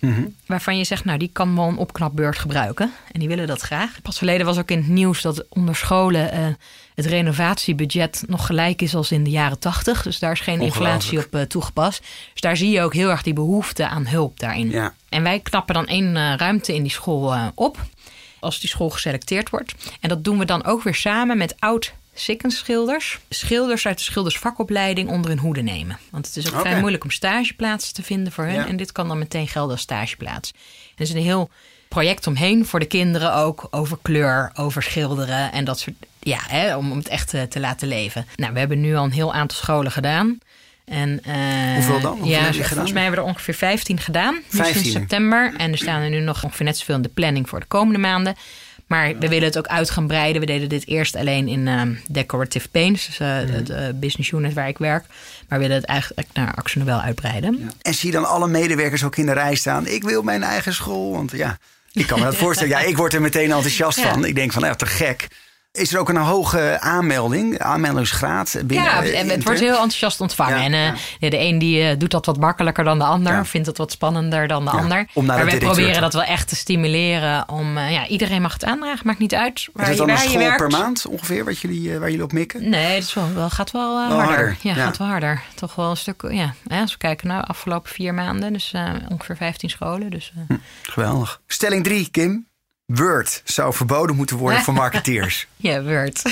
Waarvan 0.46 0.78
je 0.78 0.84
zegt, 0.84 1.04
nou 1.04 1.18
die 1.18 1.30
kan 1.32 1.56
wel 1.56 1.68
een 1.68 1.76
opknapbeurt 1.76 2.38
gebruiken. 2.38 2.92
En 3.12 3.20
die 3.20 3.28
willen 3.28 3.46
dat 3.46 3.60
graag. 3.60 4.02
Pas 4.02 4.18
verleden 4.18 4.46
was 4.46 4.58
ook 4.58 4.70
in 4.70 4.78
het 4.78 4.88
nieuws 4.88 5.22
dat 5.22 5.48
onder 5.48 5.76
scholen 5.76 6.32
eh, 6.32 6.46
het 6.94 7.06
renovatiebudget 7.06 8.24
nog 8.26 8.46
gelijk 8.46 8.82
is 8.82 8.94
als 8.94 9.12
in 9.12 9.24
de 9.24 9.30
jaren 9.30 9.58
tachtig. 9.58 10.02
Dus 10.02 10.18
daar 10.18 10.32
is 10.32 10.40
geen 10.40 10.60
inflatie 10.60 11.18
op 11.18 11.34
eh, 11.34 11.42
toegepast. 11.42 12.02
Dus 12.32 12.40
daar 12.40 12.56
zie 12.56 12.70
je 12.70 12.80
ook 12.80 12.94
heel 12.94 13.10
erg 13.10 13.22
die 13.22 13.32
behoefte 13.32 13.88
aan 13.88 14.06
hulp 14.06 14.40
daarin. 14.40 14.70
Ja. 14.70 14.94
En 15.08 15.22
wij 15.22 15.40
knappen 15.40 15.74
dan 15.74 15.86
één 15.86 16.16
eh, 16.16 16.34
ruimte 16.36 16.74
in 16.74 16.82
die 16.82 16.92
school 16.92 17.32
eh, 17.32 17.46
op. 17.54 17.78
Als 18.40 18.60
die 18.60 18.68
school 18.68 18.90
geselecteerd 18.90 19.50
wordt. 19.50 19.74
En 20.00 20.08
dat 20.08 20.24
doen 20.24 20.38
we 20.38 20.44
dan 20.44 20.64
ook 20.64 20.82
weer 20.82 20.94
samen 20.94 21.38
met 21.38 21.54
oud 21.58 21.92
Sikkens-schilders. 22.14 23.18
Schilders 23.28 23.86
uit 23.86 23.98
de 23.98 24.04
schildersvakopleiding 24.04 25.08
onder 25.08 25.30
hun 25.30 25.38
hoede 25.38 25.62
nemen. 25.62 25.98
Want 26.10 26.26
het 26.26 26.36
is 26.36 26.52
ook 26.52 26.60
vrij 26.60 26.80
moeilijk 26.80 27.04
om 27.04 27.10
stageplaatsen 27.10 27.94
te 27.94 28.02
vinden 28.02 28.32
voor. 28.32 28.46
Ja. 28.46 28.66
En 28.66 28.76
dit 28.76 28.92
kan 28.92 29.08
dan 29.08 29.18
meteen 29.18 29.48
gelden 29.48 29.72
als 29.72 29.80
stageplaats. 29.80 30.50
En 30.50 30.94
er 30.94 31.02
is 31.02 31.10
een 31.10 31.22
heel 31.22 31.50
project 31.92 32.26
omheen 32.26 32.66
voor 32.66 32.80
de 32.80 32.86
kinderen 32.86 33.34
ook. 33.34 33.68
Over 33.70 33.98
kleur, 34.02 34.50
over 34.54 34.82
schilderen 34.82 35.52
en 35.52 35.64
dat 35.64 35.78
soort... 35.78 35.96
Ja, 36.20 36.38
hè, 36.48 36.76
om, 36.76 36.90
om 36.90 36.98
het 36.98 37.08
echt 37.08 37.34
eh, 37.34 37.42
te 37.42 37.60
laten 37.60 37.88
leven. 37.88 38.26
Nou, 38.36 38.52
we 38.52 38.58
hebben 38.58 38.80
nu 38.80 38.94
al 38.96 39.04
een 39.04 39.12
heel 39.12 39.34
aantal 39.34 39.58
scholen 39.58 39.92
gedaan. 39.92 40.38
En, 40.84 41.20
eh, 41.24 41.34
Hoeveel 41.74 42.00
dan? 42.00 42.12
Hoeveel 42.12 42.30
ja, 42.30 42.42
gedaan? 42.52 42.64
volgens 42.68 42.92
mij 42.92 43.02
hebben 43.02 43.20
we 43.20 43.26
er 43.26 43.32
ongeveer 43.32 43.54
15 43.54 44.00
gedaan. 44.00 44.34
Nu 44.34 44.42
15? 44.50 44.74
sinds 44.82 44.90
september. 44.98 45.54
En 45.56 45.72
er 45.72 45.78
staan 45.78 46.00
er 46.02 46.10
nu 46.10 46.20
nog 46.20 46.44
ongeveer 46.44 46.66
net 46.66 46.78
zoveel 46.78 46.94
in 46.96 47.02
de 47.02 47.08
planning 47.08 47.48
voor 47.48 47.60
de 47.60 47.66
komende 47.66 47.98
maanden. 47.98 48.34
Maar 48.86 49.18
we 49.18 49.28
willen 49.28 49.44
het 49.44 49.58
ook 49.58 49.66
uit 49.66 49.90
gaan 49.90 50.06
breiden. 50.06 50.40
We 50.40 50.46
deden 50.46 50.68
dit 50.68 50.86
eerst 50.86 51.16
alleen 51.16 51.48
in 51.48 51.68
ehm, 51.68 51.94
Decorative 52.08 52.68
Paints, 52.68 53.06
dus, 53.06 53.18
eh, 53.18 53.28
Mhm. 53.28 53.52
het 53.52 54.00
business 54.00 54.30
unit 54.30 54.52
waar 54.54 54.68
ik 54.68 54.78
werk. 54.78 55.04
Maar 55.48 55.58
we 55.58 55.64
willen 55.64 55.80
het 55.80 55.90
eigenlijk 55.90 56.28
naar 56.32 56.54
Action 56.54 56.84
wel 56.84 57.00
uitbreiden. 57.00 57.70
En 57.82 57.94
zie 57.94 58.10
je 58.10 58.16
dan 58.16 58.28
alle 58.28 58.48
medewerkers 58.48 59.04
ook 59.04 59.16
in 59.16 59.26
de 59.26 59.32
rij 59.32 59.54
staan? 59.54 59.86
Ik 59.86 60.02
wil 60.02 60.22
mijn 60.22 60.42
eigen 60.42 60.74
school. 60.74 61.12
Want 61.12 61.30
ja, 61.30 61.58
ik 61.92 62.06
kan 62.06 62.18
me 62.18 62.24
dat 62.24 62.36
voorstellen. 62.36 62.72
Ja, 62.78 62.80
ik 62.80 62.96
word 62.96 63.14
er 63.14 63.20
meteen 63.20 63.52
enthousiast 63.52 63.98
Ja. 63.98 64.12
van. 64.12 64.24
Ik 64.24 64.34
denk 64.34 64.52
van, 64.52 64.62
ja, 64.64 64.74
te 64.74 64.86
gek. 64.86 65.26
Is 65.72 65.92
er 65.92 65.98
ook 66.00 66.08
een 66.08 66.16
hoge 66.16 66.76
aanmelding, 66.80 67.58
aanmeldingsgraad 67.58 68.52
binnen? 68.64 68.86
Ja, 68.86 69.02
eh, 69.02 69.20
en 69.20 69.28
het 69.28 69.44
wordt 69.44 69.60
heel 69.60 69.72
enthousiast 69.72 70.20
ontvangen. 70.20 70.58
Ja, 70.58 70.64
en 70.64 70.72
eh, 70.94 71.00
ja. 71.18 71.30
de 71.30 71.38
een 71.38 71.58
die 71.58 71.82
eh, 71.82 71.98
doet 71.98 72.10
dat 72.10 72.26
wat 72.26 72.38
makkelijker 72.38 72.84
dan 72.84 72.98
de 72.98 73.04
ander. 73.04 73.32
Ja. 73.32 73.44
Vindt 73.44 73.66
het 73.66 73.78
wat 73.78 73.90
spannender 73.92 74.46
dan 74.48 74.64
de 74.64 74.70
ander. 74.70 75.06
maar 75.14 75.36
directeur 75.36 75.58
proberen 75.58 76.00
dat 76.00 76.12
wel 76.12 76.22
echt 76.22 76.48
te 76.48 76.56
stimuleren. 76.56 77.48
Om, 77.48 77.78
ja, 77.78 78.06
iedereen 78.06 78.42
mag 78.42 78.52
het 78.52 78.64
aandragen. 78.64 79.06
Maakt 79.06 79.18
niet 79.18 79.34
uit 79.34 79.68
waar 79.72 79.90
Is 79.90 79.98
het 79.98 79.98
je, 79.98 80.06
dan 80.06 80.16
een 80.16 80.22
je 80.22 80.28
school 80.28 80.42
werkt. 80.42 80.56
per 80.56 80.70
maand 80.70 81.06
ongeveer 81.06 81.44
wat 81.44 81.58
jullie, 81.58 81.98
waar 81.98 82.10
jullie 82.10 82.24
op 82.24 82.32
mikken? 82.32 82.68
Nee, 82.68 82.94
het 82.94 83.04
is 83.04 83.14
wel, 83.14 83.32
wel, 83.34 83.50
gaat 83.50 83.70
wel, 83.70 83.94
Wel 84.08 84.18
harder. 84.18 84.36
harder, 84.36 84.56
Ja, 84.62 84.74
gaat 84.74 84.96
wel 84.98 85.08
harder. 85.08 85.42
Toch 85.54 85.74
wel 85.74 85.90
een 85.90 85.96
stuk. 85.96 86.24
Ja, 86.30 86.54
als 86.68 86.92
we 86.92 86.98
kijken 86.98 87.28
naar 87.28 87.40
de 87.40 87.46
afgelopen 87.46 87.90
vier 87.90 88.14
maanden, 88.14 88.52
dus 88.52 88.72
ongeveer 89.08 89.36
15 89.36 89.70
scholen. 89.70 90.10
Dus, 90.10 90.32
eh, 90.48 90.56
Geweldig. 90.82 91.40
Stelling 91.46 91.84
3, 91.84 92.08
Kim. 92.10 92.46
Word 92.86 93.42
zou 93.44 93.74
verboden 93.74 94.16
moeten 94.16 94.36
worden 94.36 94.62
voor 94.62 94.74
marketeers. 94.84 95.46
Ja, 95.56 95.82
Word. 95.82 96.22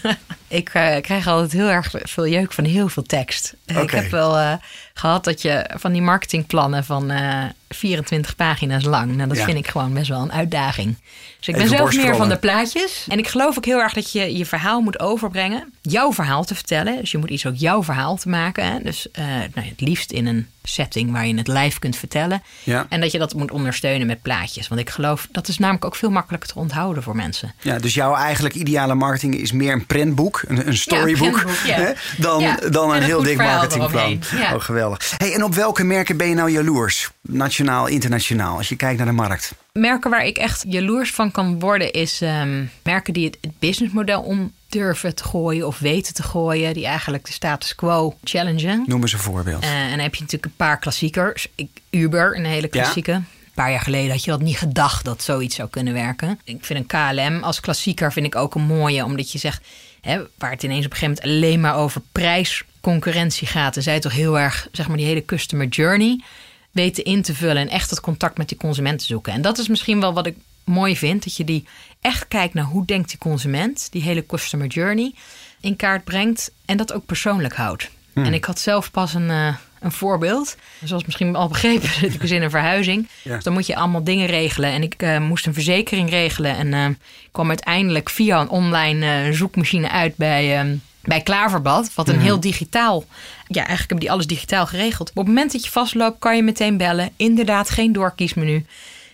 ik 0.48 0.68
eh, 0.68 1.00
krijg 1.00 1.26
altijd 1.26 1.52
heel 1.52 1.68
erg 1.68 1.94
veel 2.02 2.26
jeuk 2.26 2.52
van 2.52 2.64
heel 2.64 2.88
veel 2.88 3.02
tekst. 3.02 3.54
Ik 3.66 3.90
heb 3.90 4.10
wel 4.10 4.38
eh, 4.38 4.52
gehad 4.94 5.24
dat 5.24 5.42
je 5.42 5.70
van 5.78 5.92
die 5.92 6.02
marketingplannen 6.02 6.84
van 6.84 7.10
eh 7.10 7.44
24 7.74 8.36
pagina's 8.36 8.84
lang. 8.84 9.16
Nou, 9.16 9.28
dat 9.28 9.38
Ja. 9.38 9.44
vind 9.44 9.58
ik 9.58 9.68
gewoon 9.68 9.92
best 9.94 10.08
wel 10.08 10.20
een 10.20 10.32
uitdaging. 10.32 10.96
Dus 11.38 11.48
ik 11.48 11.56
ben 11.56 11.68
zelf 11.68 11.96
meer 11.96 12.16
van 12.16 12.28
de 12.28 12.36
plaatjes. 12.36 13.06
En 13.08 13.18
ik 13.18 13.28
geloof 13.28 13.56
ook 13.56 13.64
heel 13.64 13.78
erg 13.78 13.92
dat 13.92 14.12
je 14.12 14.36
je 14.36 14.46
verhaal 14.46 14.80
moet 14.80 15.00
overbrengen. 15.00 15.72
Jouw 15.82 16.12
verhaal 16.12 16.44
te 16.44 16.54
vertellen. 16.54 16.96
Dus 17.00 17.10
je 17.10 17.18
moet 17.18 17.30
iets 17.30 17.46
ook 17.46 17.56
jouw 17.56 17.82
verhaal 17.82 18.16
te 18.16 18.28
maken. 18.28 18.64
Hè? 18.64 18.78
Dus 18.82 19.10
eh, 19.10 19.24
nou, 19.26 19.68
het 19.68 19.80
liefst 19.80 20.10
in 20.10 20.26
een 20.26 20.46
setting 20.62 21.12
waar 21.12 21.26
je 21.26 21.34
het 21.34 21.48
live 21.48 21.78
kunt 21.78 21.96
vertellen. 21.96 22.42
Ja. 22.64 22.86
En 22.88 23.00
dat 23.00 23.12
je 23.12 23.18
dat 23.18 23.34
moet 23.34 23.50
ondersteunen 23.50 24.06
met 24.06 24.22
plaatjes. 24.22 24.68
Want 24.68 24.80
ik 24.80 24.90
geloof, 24.90 25.28
dat 25.30 25.48
is 25.48 25.58
namelijk 25.58 25.84
ook 25.84 25.96
veel 25.96 26.10
makkelijker 26.10 26.48
te 26.48 26.58
onthouden 26.58 27.02
voor 27.02 27.16
mensen. 27.16 27.54
Ja, 27.62 27.78
dus 27.78 27.94
jouw 27.94 28.14
eigenlijk 28.14 28.54
ideale 28.54 28.94
marketing 28.94 29.34
is 29.34 29.52
meer 29.52 29.72
een 29.72 29.86
prentboek, 29.86 30.42
een, 30.48 30.66
een 30.66 30.76
storybook, 30.76 31.44
hè, 31.48 31.92
dan, 32.16 32.44
dan 32.70 32.90
en 32.90 32.96
een 32.96 33.02
heel 33.02 33.22
dik 33.22 33.36
marketingplan. 33.36 34.20
Oh, 34.54 34.60
geweldig. 34.60 34.89
Hey, 35.16 35.34
en 35.34 35.44
op 35.44 35.54
welke 35.54 35.84
merken 35.84 36.16
ben 36.16 36.28
je 36.28 36.34
nou 36.34 36.50
jaloers? 36.50 37.10
Nationaal, 37.22 37.86
internationaal, 37.86 38.56
als 38.56 38.68
je 38.68 38.76
kijkt 38.76 38.98
naar 38.98 39.06
de 39.06 39.12
markt. 39.12 39.52
merken 39.72 40.10
waar 40.10 40.26
ik 40.26 40.38
echt 40.38 40.64
jaloers 40.68 41.10
van 41.10 41.30
kan 41.30 41.60
worden, 41.60 41.92
is 41.92 42.20
ehm, 42.20 42.64
merken 42.82 43.12
die 43.12 43.26
het, 43.26 43.38
het 43.40 43.58
businessmodel 43.58 44.22
om 44.22 44.52
durven 44.68 45.14
te 45.14 45.24
gooien 45.24 45.66
of 45.66 45.78
weten 45.78 46.14
te 46.14 46.22
gooien, 46.22 46.74
die 46.74 46.86
eigenlijk 46.86 47.26
de 47.26 47.32
status 47.32 47.74
quo 47.74 48.16
challengen. 48.24 48.84
Noem 48.86 49.02
eens 49.02 49.12
een 49.12 49.18
voorbeeld. 49.18 49.62
Eh, 49.62 49.82
en 49.82 49.90
dan 49.90 49.98
heb 49.98 50.14
je 50.14 50.20
natuurlijk 50.20 50.52
een 50.52 50.56
paar 50.56 50.78
klassiekers. 50.78 51.46
Ik, 51.54 51.68
Uber, 51.90 52.36
een 52.36 52.44
hele 52.44 52.68
klassieke. 52.68 53.12
Een 53.12 53.66
paar 53.66 53.70
jaar 53.70 53.80
geleden 53.80 54.10
had 54.10 54.24
je 54.24 54.30
dat 54.30 54.40
niet 54.40 54.58
gedacht 54.58 55.04
dat 55.04 55.22
zoiets 55.22 55.54
zou 55.56 55.68
kunnen 55.68 55.92
werken. 55.92 56.40
Ik 56.44 56.64
vind 56.64 56.78
een 56.78 56.86
KLM 56.86 57.42
als 57.42 57.60
klassieker 57.60 58.12
vind 58.12 58.26
ik 58.26 58.36
ook 58.36 58.54
een 58.54 58.62
mooie, 58.62 59.04
omdat 59.04 59.32
je 59.32 59.38
zegt, 59.38 59.66
hè, 60.00 60.22
waar 60.38 60.50
het 60.50 60.62
ineens 60.62 60.84
op 60.84 60.92
een 60.92 60.98
gegeven 60.98 61.22
moment 61.22 61.44
alleen 61.44 61.60
maar 61.60 61.76
over 61.76 62.00
prijsconcurrentie 62.80 63.46
gaat, 63.46 63.76
en 63.76 63.82
zij 63.82 64.00
toch 64.00 64.12
heel 64.12 64.38
erg, 64.38 64.68
zeg 64.72 64.88
maar, 64.88 64.96
die 64.96 65.06
hele 65.06 65.24
customer 65.24 65.66
journey 65.66 66.20
weten 66.70 67.04
in 67.04 67.22
te 67.22 67.34
vullen 67.34 67.56
en 67.56 67.68
echt 67.68 67.90
het 67.90 68.00
contact 68.00 68.38
met 68.38 68.48
die 68.48 68.58
consument 68.58 68.98
te 68.98 69.04
zoeken. 69.04 69.32
En 69.32 69.42
dat 69.42 69.58
is 69.58 69.68
misschien 69.68 70.00
wel 70.00 70.12
wat 70.12 70.26
ik 70.26 70.36
mooi 70.64 70.96
vind, 70.96 71.24
dat 71.24 71.36
je 71.36 71.44
die 71.44 71.64
echt 72.00 72.28
kijkt 72.28 72.54
naar 72.54 72.64
hoe 72.64 72.84
denkt 72.84 73.08
die 73.08 73.18
consument, 73.18 73.88
die 73.90 74.02
hele 74.02 74.26
customer 74.26 74.66
journey 74.66 75.14
in 75.60 75.76
kaart 75.76 76.04
brengt 76.04 76.52
en 76.64 76.76
dat 76.76 76.92
ook 76.92 77.06
persoonlijk 77.06 77.54
houdt. 77.54 77.90
En 78.14 78.34
ik 78.34 78.44
had 78.44 78.58
zelf 78.58 78.90
pas 78.90 79.14
een, 79.14 79.30
eh, 79.30 79.54
een 79.80 79.92
voorbeeld. 79.92 80.56
Zoals 80.84 81.04
misschien 81.04 81.36
al 81.36 81.48
begrepen, 81.48 81.88
zit 82.00 82.14
ik 82.14 82.20
dus 82.20 82.30
in 82.30 82.42
een 82.42 82.50
verhuizing. 82.50 83.08
Ja. 83.22 83.34
Dus 83.34 83.44
dan 83.44 83.52
moet 83.52 83.66
je 83.66 83.76
allemaal 83.76 84.04
dingen 84.04 84.26
regelen. 84.26 84.70
En 84.70 84.82
ik 84.82 84.94
eh, 84.96 85.18
moest 85.18 85.46
een 85.46 85.54
verzekering 85.54 86.10
regelen. 86.10 86.56
En 86.56 86.74
eh, 86.74 86.86
kwam 87.30 87.48
uiteindelijk 87.48 88.10
via 88.10 88.40
een 88.40 88.48
online 88.48 89.32
zoekmachine 89.32 89.90
uit 89.90 90.16
bij, 90.16 90.60
eh, 90.60 90.66
bij 91.02 91.20
Klaverbad. 91.20 91.94
Wat 91.94 92.08
een 92.08 92.20
heel 92.20 92.40
digitaal... 92.40 93.04
Ja, 93.46 93.66
eigenlijk 93.66 93.78
hebben 93.78 94.00
die 94.00 94.10
alles 94.10 94.26
digitaal 94.26 94.66
geregeld. 94.66 95.10
Op 95.10 95.16
het 95.16 95.26
moment 95.26 95.52
dat 95.52 95.64
je 95.64 95.70
vastloopt, 95.70 96.18
kan 96.18 96.36
je 96.36 96.42
meteen 96.42 96.76
bellen. 96.76 97.10
Inderdaad, 97.16 97.70
geen 97.70 97.92
doorkiesmenu. 97.92 98.64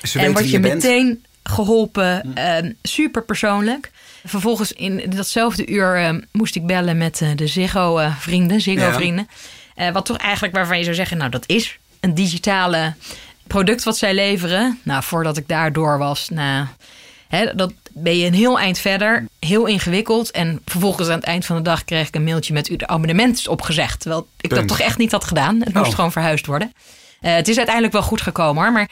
Ze 0.02 0.18
en 0.18 0.32
word 0.32 0.50
je, 0.50 0.58
meteen 0.58 1.24
geholpen. 1.42 2.34
eh, 2.34 2.70
super 2.82 3.24
persoonlijk. 3.24 3.90
Vervolgens 4.24 4.72
in 4.72 5.02
datzelfde 5.10 5.66
uur 5.66 5.96
eh, 5.96 6.14
moest 6.32 6.56
ik 6.56 6.66
bellen 6.66 6.96
met 6.96 7.20
eh, 7.20 7.28
de 7.34 7.46
Ziggo-vrienden. 7.46 8.60
Ziggo-vrienden. 8.60 9.28
Eh, 9.74 9.90
wat 9.90 10.06
toch 10.06 10.16
eigenlijk 10.16 10.54
waarvan 10.54 10.78
je 10.78 10.84
zou 10.84 10.96
zeggen... 10.96 11.16
nou, 11.16 11.30
dat 11.30 11.44
is 11.46 11.78
een 12.00 12.14
digitale 12.14 12.94
product 13.46 13.82
wat 13.82 13.98
zij 13.98 14.14
leveren. 14.14 14.80
Nou, 14.82 15.02
voordat 15.02 15.36
ik 15.36 15.48
daardoor 15.48 15.98
was... 15.98 16.28
Nou, 16.28 16.66
hè, 17.28 17.54
dat 17.54 17.72
ben 17.98 18.18
je 18.18 18.26
een 18.26 18.34
heel 18.34 18.58
eind 18.58 18.78
verder. 18.78 19.24
Heel 19.38 19.66
ingewikkeld. 19.66 20.30
En 20.30 20.60
vervolgens 20.64 21.08
aan 21.08 21.14
het 21.14 21.24
eind 21.24 21.44
van 21.46 21.56
de 21.56 21.62
dag 21.62 21.84
kreeg 21.84 22.08
ik 22.08 22.14
een 22.14 22.24
mailtje 22.24 22.52
met... 22.52 22.68
u 22.68 22.76
de 22.76 22.86
abonnement 22.86 23.38
is 23.38 23.48
opgezegd. 23.48 24.00
Terwijl 24.00 24.28
ik 24.40 24.48
Punt. 24.48 24.60
dat 24.60 24.68
toch 24.78 24.86
echt 24.86 24.98
niet 24.98 25.12
had 25.12 25.24
gedaan. 25.24 25.60
Het 25.60 25.74
moest 25.74 25.88
Oh. 25.88 25.94
gewoon 25.94 26.12
verhuisd 26.12 26.46
worden. 26.46 26.72
Eh, 27.20 27.34
het 27.34 27.48
is 27.48 27.56
uiteindelijk 27.56 27.94
wel 27.94 28.02
goed 28.02 28.20
gekomen 28.20 28.62
hoor. 28.62 28.72
Maar 28.72 28.90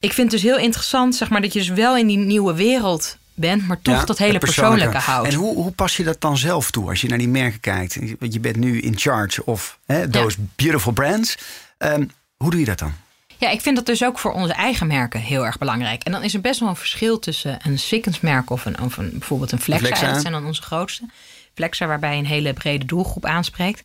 ik 0.00 0.12
vind 0.12 0.32
het 0.32 0.40
dus 0.42 0.50
heel 0.50 0.60
interessant, 0.60 1.14
zeg 1.16 1.28
maar, 1.30 1.40
dat 1.40 1.52
je 1.52 1.58
dus 1.58 1.68
wel 1.68 1.96
in 1.96 2.06
die 2.06 2.18
nieuwe 2.18 2.54
wereld 2.54 3.16
bent, 3.34 3.66
maar 3.66 3.80
toch 3.82 3.94
Ja, 3.94 4.04
dat 4.04 4.18
hele 4.18 4.38
persoonlijke, 4.38 4.98
houdt. 4.98 5.28
En 5.28 5.34
hoe, 5.34 5.54
hoe 5.54 5.70
pas 5.72 5.96
je 5.96 6.04
dat 6.04 6.20
dan 6.20 6.36
zelf 6.36 6.70
toe 6.70 6.88
als 6.88 7.00
je 7.00 7.08
naar 7.08 7.18
die 7.18 7.28
merken 7.28 7.60
kijkt? 7.60 7.98
Want 8.18 8.32
je 8.32 8.40
bent 8.40 8.56
nu 8.56 8.80
in 8.80 8.98
charge 8.98 9.44
of 9.44 9.78
hè, 9.86 10.08
those 10.10 10.36
beautiful 10.56 10.92
brands. 10.92 11.38
Ehm, 11.78 12.04
hoe 12.36 12.50
doe 12.50 12.60
je 12.60 12.66
dat 12.66 12.78
dan? 12.78 12.92
Ja, 13.38 13.50
ik 13.50 13.60
vind 13.60 13.76
dat 13.76 13.86
dus 13.86 14.04
ook 14.04 14.18
voor 14.18 14.32
onze 14.32 14.52
eigen 14.52 14.86
merken 14.86 15.20
heel 15.20 15.46
erg 15.46 15.58
belangrijk. 15.58 16.02
En 16.02 16.12
dan 16.12 16.22
is 16.22 16.34
er 16.34 16.40
best 16.40 16.60
wel 16.60 16.68
een 16.68 16.76
verschil 16.76 17.18
tussen 17.18 17.58
een 17.62 17.78
Sikkens 17.78 18.20
merk 18.20 18.50
of, 18.50 18.64
een, 18.64 18.80
of 18.80 18.96
een, 18.96 19.10
bijvoorbeeld 19.10 19.52
een 19.52 19.60
Flexa. 19.60 19.86
Flexa. 19.86 20.12
Dat 20.12 20.20
zijn 20.20 20.32
dan 20.32 20.46
onze 20.46 20.62
grootste. 20.62 21.04
Flexa 21.54 21.86
waarbij 21.86 22.12
je 22.12 22.18
een 22.18 22.26
hele 22.26 22.52
brede 22.52 22.84
doelgroep 22.84 23.24
aanspreekt. 23.24 23.82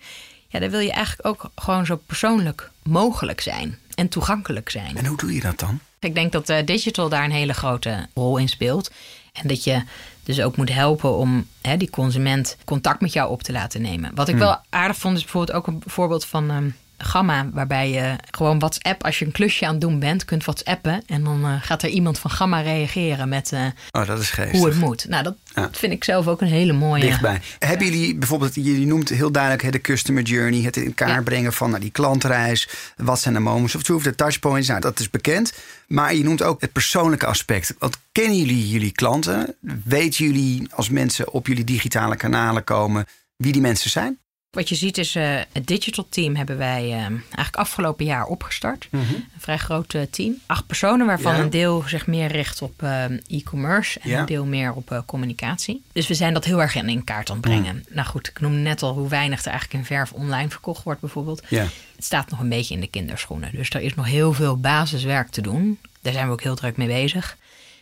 Ja, 0.47 0.59
daar 0.59 0.69
wil 0.69 0.79
je 0.79 0.91
eigenlijk 0.91 1.27
ook 1.27 1.51
gewoon 1.55 1.85
zo 1.85 2.01
persoonlijk 2.05 2.69
mogelijk 2.83 3.41
zijn. 3.41 3.77
En 3.95 4.07
toegankelijk 4.07 4.69
zijn. 4.69 4.97
En 4.97 5.05
hoe 5.05 5.17
doe 5.17 5.33
je 5.33 5.41
dat 5.41 5.59
dan? 5.59 5.79
Ik 5.99 6.15
denk 6.15 6.31
dat 6.31 6.49
eh, 6.49 6.65
digital 6.65 7.09
daar 7.09 7.23
een 7.23 7.31
hele 7.31 7.53
grote 7.53 8.07
rol 8.13 8.37
in 8.37 8.49
speelt. 8.49 8.91
En 9.33 9.47
dat 9.47 9.63
je 9.63 9.83
dus 10.23 10.41
ook 10.41 10.57
moet 10.57 10.73
helpen 10.73 11.15
om 11.15 11.47
hè, 11.61 11.77
die 11.77 11.89
consument 11.89 12.57
contact 12.65 13.01
met 13.01 13.13
jou 13.13 13.29
op 13.29 13.43
te 13.43 13.51
laten 13.51 13.81
nemen. 13.81 14.15
Wat 14.15 14.27
ik 14.27 14.35
wel 14.35 14.59
aardig 14.69 14.97
vond 14.97 15.17
is 15.17 15.23
bijvoorbeeld 15.23 15.57
ook 15.57 15.67
een 15.67 15.83
voorbeeld 15.85 16.25
van 16.25 16.49
ehm, 16.49 16.69
Gamma. 17.03 17.49
Waarbij 17.53 17.89
je 17.91 18.15
gewoon 18.31 18.59
WhatsApp, 18.59 19.03
als 19.05 19.19
je 19.19 19.25
een 19.25 19.31
klusje 19.31 19.65
aan 19.65 19.71
het 19.71 19.81
doen 19.81 19.99
bent, 19.99 20.25
kunt 20.25 20.43
WhatsAppen. 20.43 21.03
En 21.05 21.23
dan 21.23 21.43
eh, 21.45 21.55
gaat 21.61 21.83
er 21.83 21.89
iemand 21.89 22.19
van 22.19 22.31
Gamma 22.31 22.61
reageren 22.61 23.29
met 23.29 23.51
eh, 23.51 23.65
Oh, 23.91 24.07
dat 24.07 24.19
is 24.19 24.33
hoe 24.51 24.65
het 24.67 24.79
moet. 24.79 25.05
Nou, 25.09 25.23
dat 25.23 25.35
Ja. 25.55 25.69
vind 25.71 25.93
ik 25.93 26.03
zelf 26.03 26.27
ook 26.27 26.41
een 26.41 26.47
hele 26.47 26.73
mooie... 26.73 27.01
dichtbij. 27.01 27.41
Hebben 27.59 27.87
jullie 27.87 28.15
bijvoorbeeld, 28.15 28.55
jullie 28.55 28.85
noemt 28.85 29.09
heel 29.09 29.31
duidelijk 29.31 29.63
hè, 29.63 29.69
de 29.69 29.81
customer 29.81 30.23
journey, 30.23 30.61
het 30.61 30.77
in 30.77 30.85
elkaar 30.85 31.09
Ja. 31.09 31.21
brengen 31.21 31.53
van 31.53 31.69
nou, 31.69 31.81
die 31.81 31.91
klantreis, 31.91 32.67
wat 32.97 33.19
zijn 33.19 33.33
de 33.33 33.39
moments 33.39 33.75
of 33.75 33.83
truth, 33.83 34.03
de 34.03 34.15
touchpoints, 34.15 34.67
nou 34.67 34.79
dat 34.79 34.99
is 34.99 35.09
bekend. 35.09 35.53
Maar 35.87 36.15
je 36.15 36.23
noemt 36.23 36.41
ook 36.43 36.61
het 36.61 36.71
persoonlijke 36.71 37.25
aspect. 37.25 37.75
Wat 37.79 37.97
kennen 38.11 38.37
jullie 38.37 38.69
jullie 38.69 38.91
klanten? 38.91 39.55
Weten 39.83 40.25
jullie 40.25 40.67
als 40.75 40.89
mensen 40.89 41.31
op 41.33 41.47
jullie 41.47 41.63
digitale 41.63 42.15
kanalen 42.15 42.63
komen 42.63 43.05
wie 43.35 43.51
die 43.51 43.61
mensen 43.61 43.89
zijn? 43.89 44.19
Wat 44.51 44.69
je 44.69 44.75
ziet 44.75 44.97
is, 44.97 45.15
eh, 45.15 45.39
het 45.51 45.67
digital 45.67 46.05
team 46.09 46.35
hebben 46.35 46.57
wij 46.57 46.83
eh, 46.83 46.93
eigenlijk 46.95 47.55
afgelopen 47.55 48.05
jaar 48.05 48.25
opgestart. 48.25 48.87
Een 48.91 49.25
vrij 49.37 49.57
groot 49.57 49.93
eh, 49.93 50.01
team. 50.09 50.33
Acht 50.45 50.67
personen, 50.67 51.05
waarvan 51.05 51.35
Ja. 51.35 51.41
een 51.41 51.49
deel 51.49 51.83
zich 51.87 52.07
meer 52.07 52.27
richt 52.27 52.61
op 52.61 52.83
e-commerce 53.27 53.99
en 53.99 54.09
Ja. 54.09 54.19
een 54.19 54.25
deel 54.25 54.45
meer 54.45 54.73
op 54.73 55.03
communicatie. 55.05 55.83
Dus 55.91 56.07
we 56.07 56.13
zijn 56.13 56.33
dat 56.33 56.45
heel 56.45 56.61
erg 56.61 56.75
in, 56.75 56.89
in 56.89 57.03
kaart 57.03 57.29
aan 57.29 57.35
het 57.35 57.45
brengen. 57.45 57.85
Nou 57.89 58.07
goed, 58.07 58.27
ik 58.27 58.39
noemde 58.39 58.57
net 58.57 58.81
al 58.83 58.93
hoe 58.93 59.09
weinig 59.09 59.39
er 59.41 59.47
eigenlijk 59.51 59.79
in 59.79 59.85
verf 59.85 60.11
online 60.11 60.49
verkocht 60.49 60.83
wordt 60.83 60.99
bijvoorbeeld. 60.99 61.41
Ja. 61.49 61.63
Het 61.95 62.05
staat 62.05 62.29
nog 62.29 62.39
een 62.39 62.49
beetje 62.49 62.73
in 62.73 62.81
de 62.81 62.87
kinderschoenen. 62.87 63.51
Dus 63.53 63.69
er 63.69 63.81
is 63.81 63.95
nog 63.95 64.05
heel 64.05 64.33
veel 64.33 64.57
basiswerk 64.57 65.29
te 65.29 65.41
doen. 65.41 65.79
Daar 66.01 66.13
zijn 66.13 66.25
we 66.27 66.31
ook 66.31 66.41
heel 66.43 66.55
druk 66.55 66.77
mee 66.77 66.87
bezig. 66.87 67.37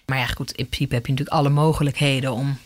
Maar 0.06 0.18
ja, 0.18 0.26
goed, 0.26 0.52
in 0.52 0.66
principe 0.68 0.96
heb 0.96 1.06
je 1.06 1.12
natuurlijk 1.12 1.38
alle 1.38 1.50
mogelijkheden 1.50 2.32
om 2.34 2.58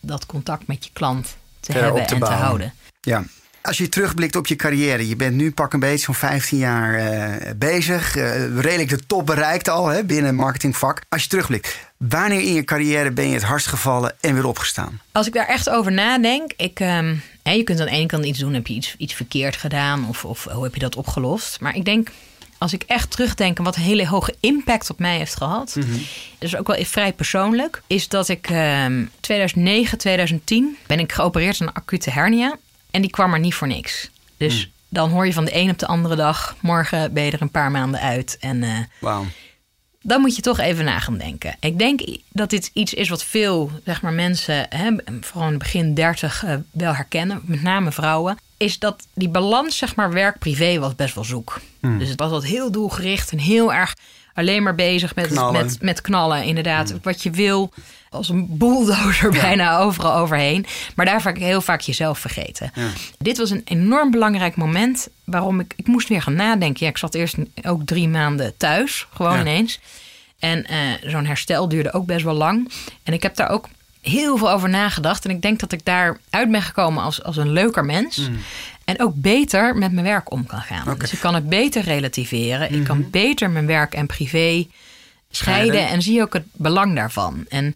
dat 0.00 0.26
contact 0.26 0.66
met 0.66 0.84
je 0.84 0.90
klant 0.92 1.36
te 1.60 1.72
hebben 1.72 2.06
te 2.06 2.14
en 2.14 2.20
bouwen. 2.20 2.38
te 2.40 2.44
houden. 2.46 2.72
Ja. 3.00 3.24
Als 3.66 3.78
je 3.78 3.88
terugblikt 3.88 4.36
op 4.36 4.46
je 4.46 4.56
carrière, 4.56 5.08
je 5.08 5.16
bent 5.16 5.34
nu 5.34 5.52
pak 5.52 5.72
een 5.72 5.80
beetje 5.80 6.04
zo'n 6.04 6.14
15 6.14 6.58
jaar 6.58 6.94
eh, 6.94 7.50
bezig, 7.56 8.16
eh, 8.16 8.58
redelijk 8.58 8.88
de 8.88 9.06
top 9.06 9.26
bereikt 9.26 9.68
al 9.68 9.86
hè, 9.86 10.04
binnen 10.04 10.26
het 10.26 10.34
marketingvak. 10.34 11.00
Als 11.08 11.22
je 11.22 11.28
terugblikt, 11.28 11.78
wanneer 11.96 12.40
in 12.40 12.52
je 12.52 12.64
carrière 12.64 13.10
ben 13.10 13.28
je 13.28 13.34
het 13.34 13.42
hardst 13.42 13.66
gevallen 13.66 14.14
en 14.20 14.34
weer 14.34 14.46
opgestaan? 14.46 15.00
Als 15.12 15.26
ik 15.26 15.32
daar 15.32 15.46
echt 15.46 15.70
over 15.70 15.92
nadenk, 15.92 16.52
ik, 16.56 16.80
ehm, 16.80 17.14
hè, 17.42 17.52
je 17.52 17.62
kunt 17.62 17.80
aan 17.80 17.86
de 17.86 17.92
ene 17.92 18.06
kant 18.06 18.24
iets 18.24 18.38
doen, 18.38 18.54
heb 18.54 18.66
je 18.66 18.74
iets, 18.74 18.94
iets 18.98 19.14
verkeerd 19.14 19.56
gedaan 19.56 20.08
of, 20.08 20.24
of 20.24 20.44
hoe 20.44 20.64
heb 20.64 20.74
je 20.74 20.80
dat 20.80 20.96
opgelost. 20.96 21.60
Maar 21.60 21.76
ik 21.76 21.84
denk, 21.84 22.10
als 22.58 22.72
ik 22.72 22.82
echt 22.82 23.10
terugdenk 23.10 23.58
aan 23.58 23.64
wat 23.64 23.76
een 23.76 23.82
hele 23.82 24.06
hoge 24.06 24.34
impact 24.40 24.90
op 24.90 24.98
mij 24.98 25.16
heeft 25.16 25.36
gehad, 25.36 25.76
dus 26.38 26.56
ook 26.56 26.66
wel 26.66 26.84
vrij 26.84 27.12
persoonlijk, 27.12 27.82
is 27.86 28.08
dat 28.08 28.28
ik 28.28 28.50
ehm 28.50 29.04
2009, 29.20 29.98
2010 29.98 30.76
ben 30.86 30.98
ik 30.98 31.12
geopereerd 31.12 31.60
aan 31.60 31.66
een 31.66 31.72
acute 31.72 32.10
hernia 32.10 32.56
en 32.96 33.02
die 33.02 33.10
kwam 33.10 33.32
er 33.32 33.40
niet 33.40 33.54
voor 33.54 33.66
niks. 33.66 34.10
Dus 34.36 34.70
dan 34.88 35.10
hoor 35.10 35.26
je 35.26 35.32
van 35.32 35.44
de 35.44 35.56
een 35.56 35.70
op 35.70 35.78
de 35.78 35.86
andere 35.86 36.16
dag, 36.16 36.56
morgen 36.60 37.12
ben 37.12 37.24
je 37.24 37.30
er 37.30 37.42
een 37.42 37.50
paar 37.50 37.70
maanden 37.70 38.00
uit 38.00 38.36
en 38.40 38.88
Wauw. 38.98 39.24
dan 40.02 40.20
moet 40.20 40.36
je 40.36 40.42
toch 40.42 40.58
even 40.58 40.84
na 40.84 40.98
gaan 40.98 41.18
denken. 41.18 41.56
Ik 41.60 41.78
denk 41.78 42.00
dat 42.28 42.50
dit 42.50 42.70
iets 42.72 42.94
is 42.94 43.08
wat 43.08 43.24
veel 43.24 43.70
zeg 43.84 44.02
maar, 44.02 44.12
mensen, 44.12 44.66
hè, 44.68 44.90
vooral 45.20 45.46
in 45.46 45.54
het 45.54 45.62
begin 45.62 45.94
30, 45.94 46.44
eh, 46.44 46.54
wel 46.70 46.94
herkennen, 46.94 47.40
met 47.44 47.62
name 47.62 47.92
vrouwen. 47.92 48.38
Is 48.56 48.78
dat 48.78 49.06
die 49.14 49.28
balans, 49.28 49.76
zeg 49.76 49.94
maar, 49.96 50.12
werk-privé 50.12 50.78
was 50.78 50.94
best 50.94 51.14
wel 51.14 51.24
zoek. 51.24 51.60
Dus 51.80 52.08
het 52.08 52.20
was 52.20 52.30
wat 52.30 52.44
heel 52.44 52.70
doelgericht 52.70 53.32
en 53.32 53.38
heel 53.38 53.72
erg 53.72 53.94
alleen 54.34 54.62
maar 54.62 54.74
bezig 54.74 55.14
met 55.14 55.26
Knallen. 55.26 55.52
met, 55.52 55.82
met 55.82 56.00
knallen. 56.00 56.44
Inderdaad, 56.44 56.94
wat 57.02 57.22
je 57.22 57.30
wil, 57.30 57.72
als 58.16 58.28
een 58.28 58.46
bulldozer 58.58 59.30
bijna 59.42 59.78
overal 59.78 60.14
overheen. 60.14 60.66
Maar 60.94 61.06
daar 61.06 61.22
vaak 61.22 61.38
heel 61.38 61.60
vaak 61.60 61.80
jezelf 61.80 62.18
vergeten. 62.18 62.72
Dit 63.18 63.38
was 63.38 63.50
een 63.50 63.62
enorm 63.64 64.10
belangrijk 64.10 64.56
moment 64.56 65.08
waarom 65.24 65.60
ik, 65.60 65.72
ik 65.76 65.86
moest 65.86 66.08
weer 66.08 66.22
gaan 66.22 66.34
nadenken. 66.34 66.84
Ja, 66.84 66.90
ik 66.90 66.98
zat 66.98 67.14
eerst 67.14 67.36
ook 67.62 67.86
drie 67.86 68.08
maanden 68.08 68.56
thuis, 68.56 69.06
gewoon 69.14 69.34
Ja. 69.34 69.40
ineens. 69.40 69.80
En 70.38 70.64
eh, 70.66 70.78
zo'n 71.02 71.26
herstel 71.26 71.68
duurde 71.68 71.92
ook 71.92 72.06
best 72.06 72.24
wel 72.24 72.34
lang. 72.34 72.70
En 73.02 73.12
ik 73.12 73.22
heb 73.22 73.36
daar 73.36 73.50
ook 73.50 73.68
heel 74.00 74.36
veel 74.36 74.50
over 74.50 74.68
nagedacht. 74.68 75.24
En 75.24 75.30
ik 75.30 75.42
denk 75.42 75.60
dat 75.60 75.72
ik 75.72 75.84
daar 75.84 76.18
uit 76.30 76.50
ben 76.50 76.62
gekomen 76.62 77.02
als, 77.02 77.22
als 77.22 77.36
een 77.36 77.52
leuker 77.52 77.84
mens. 77.84 78.30
En 78.84 79.00
ook 79.00 79.12
beter 79.14 79.76
met 79.76 79.92
mijn 79.92 80.06
werk 80.06 80.30
om 80.30 80.46
kan 80.46 80.60
gaan. 80.60 80.96
Dus 80.98 81.12
ik 81.12 81.20
kan 81.20 81.34
het 81.34 81.48
beter 81.48 81.82
relativeren. 81.82 82.72
Ik 82.72 82.84
kan 82.84 83.10
beter 83.10 83.50
mijn 83.50 83.66
werk 83.66 83.94
en 83.94 84.06
privé 84.06 84.30
scheiden. 84.38 84.66
Scheiden. 85.30 85.88
En 85.88 86.02
zie 86.02 86.22
ook 86.22 86.32
het 86.32 86.44
belang 86.52 86.94
daarvan. 86.94 87.44
En 87.48 87.74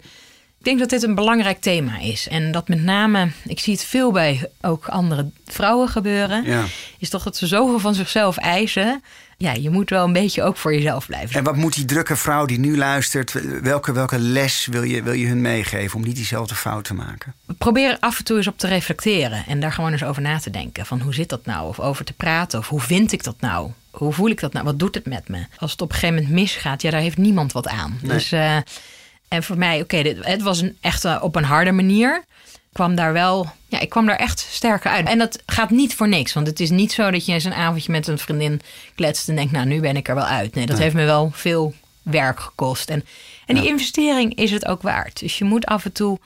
ik 0.61 0.67
denk 0.67 0.79
dat 0.79 0.91
dit 0.91 1.03
een 1.03 1.15
belangrijk 1.15 1.61
thema 1.61 1.99
is. 1.99 2.29
En 2.29 2.53
dat 2.53 2.69
met 2.69 2.83
name, 2.83 3.31
ik 3.45 3.61
zie 3.61 3.73
het 3.73 3.85
veel 3.85 4.13
bij 4.13 4.51
ook 4.61 4.89
andere 4.89 5.31
vrouwen 5.47 5.89
gebeuren. 5.89 6.45
Ja. 6.45 6.65
Is 6.99 7.09
toch 7.09 7.23
dat 7.23 7.37
ze 7.37 7.47
zoveel 7.47 7.79
van 7.79 7.95
zichzelf 7.95 8.37
eisen. 8.37 9.03
Ja, 9.37 9.53
je 9.53 9.71
moet 9.71 9.91
wel 9.91 10.05
een 10.05 10.13
beetje 10.13 10.43
ook 10.43 10.57
voor 10.57 10.75
jezelf 10.75 11.07
blijven. 11.07 11.37
En 11.37 11.45
wat 11.45 11.57
moet 11.57 11.75
die 11.75 11.85
drukke 11.85 12.17
vrouw 12.17 12.47
die 12.47 12.59
nu 12.59 12.77
luistert, 12.77 13.61
welke, 13.63 13.93
welke 13.93 14.19
les 14.19 14.67
wil 14.71 14.83
je, 14.83 15.03
wil 15.03 15.13
je 15.13 15.27
hun 15.27 15.41
meegeven 15.41 15.97
om 15.97 16.05
niet 16.05 16.17
diezelfde 16.17 16.55
fout 16.55 16.85
te 16.85 16.95
maken? 16.95 17.35
Probeer 17.59 17.91
er 17.91 17.97
af 18.01 18.19
en 18.19 18.25
toe 18.25 18.37
eens 18.37 18.47
op 18.47 18.59
te 18.59 18.67
reflecteren 18.67 19.45
en 19.47 19.61
daar 19.61 19.73
gewoon 19.73 19.93
eens 19.93 20.05
over 20.05 20.23
na 20.23 20.39
te 20.39 20.51
denken. 20.51 20.87
Van 20.87 21.01
hoe 21.01 21.15
zit 21.15 21.29
dat 21.29 21.47
nou? 21.47 21.69
Of 21.69 21.81
over 21.81 22.05
te 22.05 22.13
praten. 22.13 22.59
Of 22.59 22.69
hoe 22.69 22.81
vind 22.81 23.13
ik 23.13 23.25
dat 23.25 23.41
nou? 23.41 23.71
Hoe 23.91 24.13
voel 24.13 24.29
ik 24.29 24.41
dat 24.41 24.53
nou? 24.53 24.65
Wat 24.65 24.79
doet 24.79 24.95
het 24.95 25.07
met 25.07 25.29
me? 25.29 25.45
Als 25.59 25.73
het 25.73 25.83
op 25.83 25.89
een 25.89 25.95
gegeven 25.95 26.15
moment 26.15 26.33
misgaat, 26.35 26.83
ja, 26.83 26.91
daar 26.91 27.01
heeft 27.01 27.17
niemand 27.17 27.53
wat 27.53 27.69
aan. 27.69 27.99
Dus, 28.03 28.33
eh, 28.33 28.57
en 29.31 29.43
voor 29.43 29.59
mij, 29.59 29.81
oké, 29.81 29.97
het 30.21 30.43
was 30.43 30.61
een 30.61 30.77
echt 30.81 31.21
op 31.21 31.37
een 31.37 31.45
harde 31.45 31.73
manier. 31.73 32.25
kwam 32.73 32.95
daar 32.95 33.13
wel, 33.13 33.53
ja, 33.67 33.81
ik 33.81 33.89
kwam 33.89 34.07
daar 34.07 34.17
echt 34.17 34.47
sterker 34.51 34.91
uit. 34.91 35.09
En 35.09 35.19
dat 35.19 35.43
gaat 35.47 35.71
niet 35.71 35.95
voor 35.95 36.09
niks, 36.09 36.33
want 36.33 36.47
het 36.47 36.61
is 36.61 36.71
niet 36.71 36.93
zo 36.93 37.11
dat 37.11 37.27
je 37.27 37.33
eens 37.33 37.45
een 37.45 37.55
avondje 37.55 37.93
met 37.93 38.07
een 38.07 38.19
vriendin 38.19 38.61
kletst 38.95 39.29
en 39.29 39.37
denkt, 39.37 39.53
nou, 39.53 39.67
nu 39.67 39.81
ben 39.81 39.97
ik 39.97 40.09
er 40.09 40.15
wel 40.15 40.25
uit. 40.25 40.55
Nee, 40.55 40.67
dat 40.67 40.79
heeft 40.79 40.95
me 40.95 41.05
wel 41.05 41.31
veel 41.33 41.75
werk 42.03 42.41
gekost. 42.41 42.91
En, 42.91 43.05
en 43.47 43.55
die 43.55 43.67
investering 43.67 44.35
is 44.35 44.51
het 44.51 44.67
ook 44.67 44.83
waard. 44.83 45.21
Dus 45.21 45.39
je 45.39 45.45
moet 45.45 45.67
af 45.67 45.85
en 45.85 45.93
toe 45.93 46.19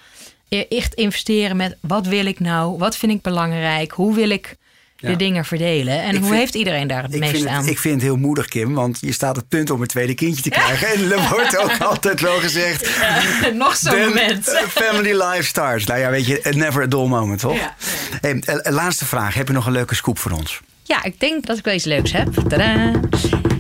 echt 0.68 0.94
investeren 0.94 1.56
met 1.56 1.76
wat 1.80 2.06
wil 2.06 2.26
ik 2.26 2.40
nou? 2.40 2.78
Wat 2.78 2.96
vind 2.96 3.12
ik 3.12 3.22
belangrijk? 3.22 3.92
Hoe 3.92 4.14
wil 4.14 4.30
ik 4.30 4.56
de 5.04 5.10
Ja. 5.10 5.16
dingen 5.16 5.44
verdelen? 5.44 6.02
En 6.02 6.10
Ik 6.10 6.16
hoe 6.18 6.26
vind- 6.26 6.38
heeft 6.38 6.54
iedereen 6.54 6.86
daar 6.86 7.02
het 7.02 7.14
Ik 7.14 7.20
meest 7.20 7.32
vind, 7.36 7.46
aan? 7.46 7.60
het, 7.60 7.70
ik 7.70 7.78
vind 7.78 7.94
het 7.94 8.02
heel 8.02 8.16
moedig, 8.16 8.46
Kim, 8.46 8.74
want 8.74 8.98
je 9.00 9.12
staat 9.12 9.30
op 9.30 9.36
het 9.36 9.48
punt 9.48 9.70
om 9.70 9.80
een 9.80 9.86
tweede 9.86 10.14
kindje 10.14 10.42
te 10.42 10.48
krijgen. 10.50 10.86
En 10.88 11.12
er 11.12 11.28
wordt 11.30 11.58
ook 11.58 11.78
altijd 11.90 12.20
wel 12.20 12.38
gezegd. 12.38 12.90
Nog 13.54 13.76
zo'n 13.76 13.92
then 13.92 14.08
moment. 14.08 14.48
Family 14.84 15.22
life 15.22 15.42
starts. 15.44 15.84
Nou 15.84 16.00
ja, 16.00 16.10
weet 16.10 16.26
je, 16.26 16.40
never 16.50 16.82
a 16.82 16.86
dull 16.86 17.06
moment, 17.06 17.40
toch? 17.40 17.56
Ja. 17.56 17.74
Hey, 18.20 18.38
eh, 18.46 18.72
laatste 18.72 19.04
vraag. 19.06 19.34
Heb 19.34 19.46
je 19.48 19.54
nog 19.54 19.66
een 19.66 19.72
leuke 19.72 19.94
scoop 19.94 20.18
voor 20.18 20.30
ons? 20.30 20.60
Ja, 20.82 21.02
ik 21.04 21.20
denk 21.20 21.46
dat 21.46 21.58
ik 21.58 21.64
wel 21.64 21.74
iets 21.74 21.84
leuks 21.84 22.12
heb. 22.12 22.28
Tadaa. 22.48 22.90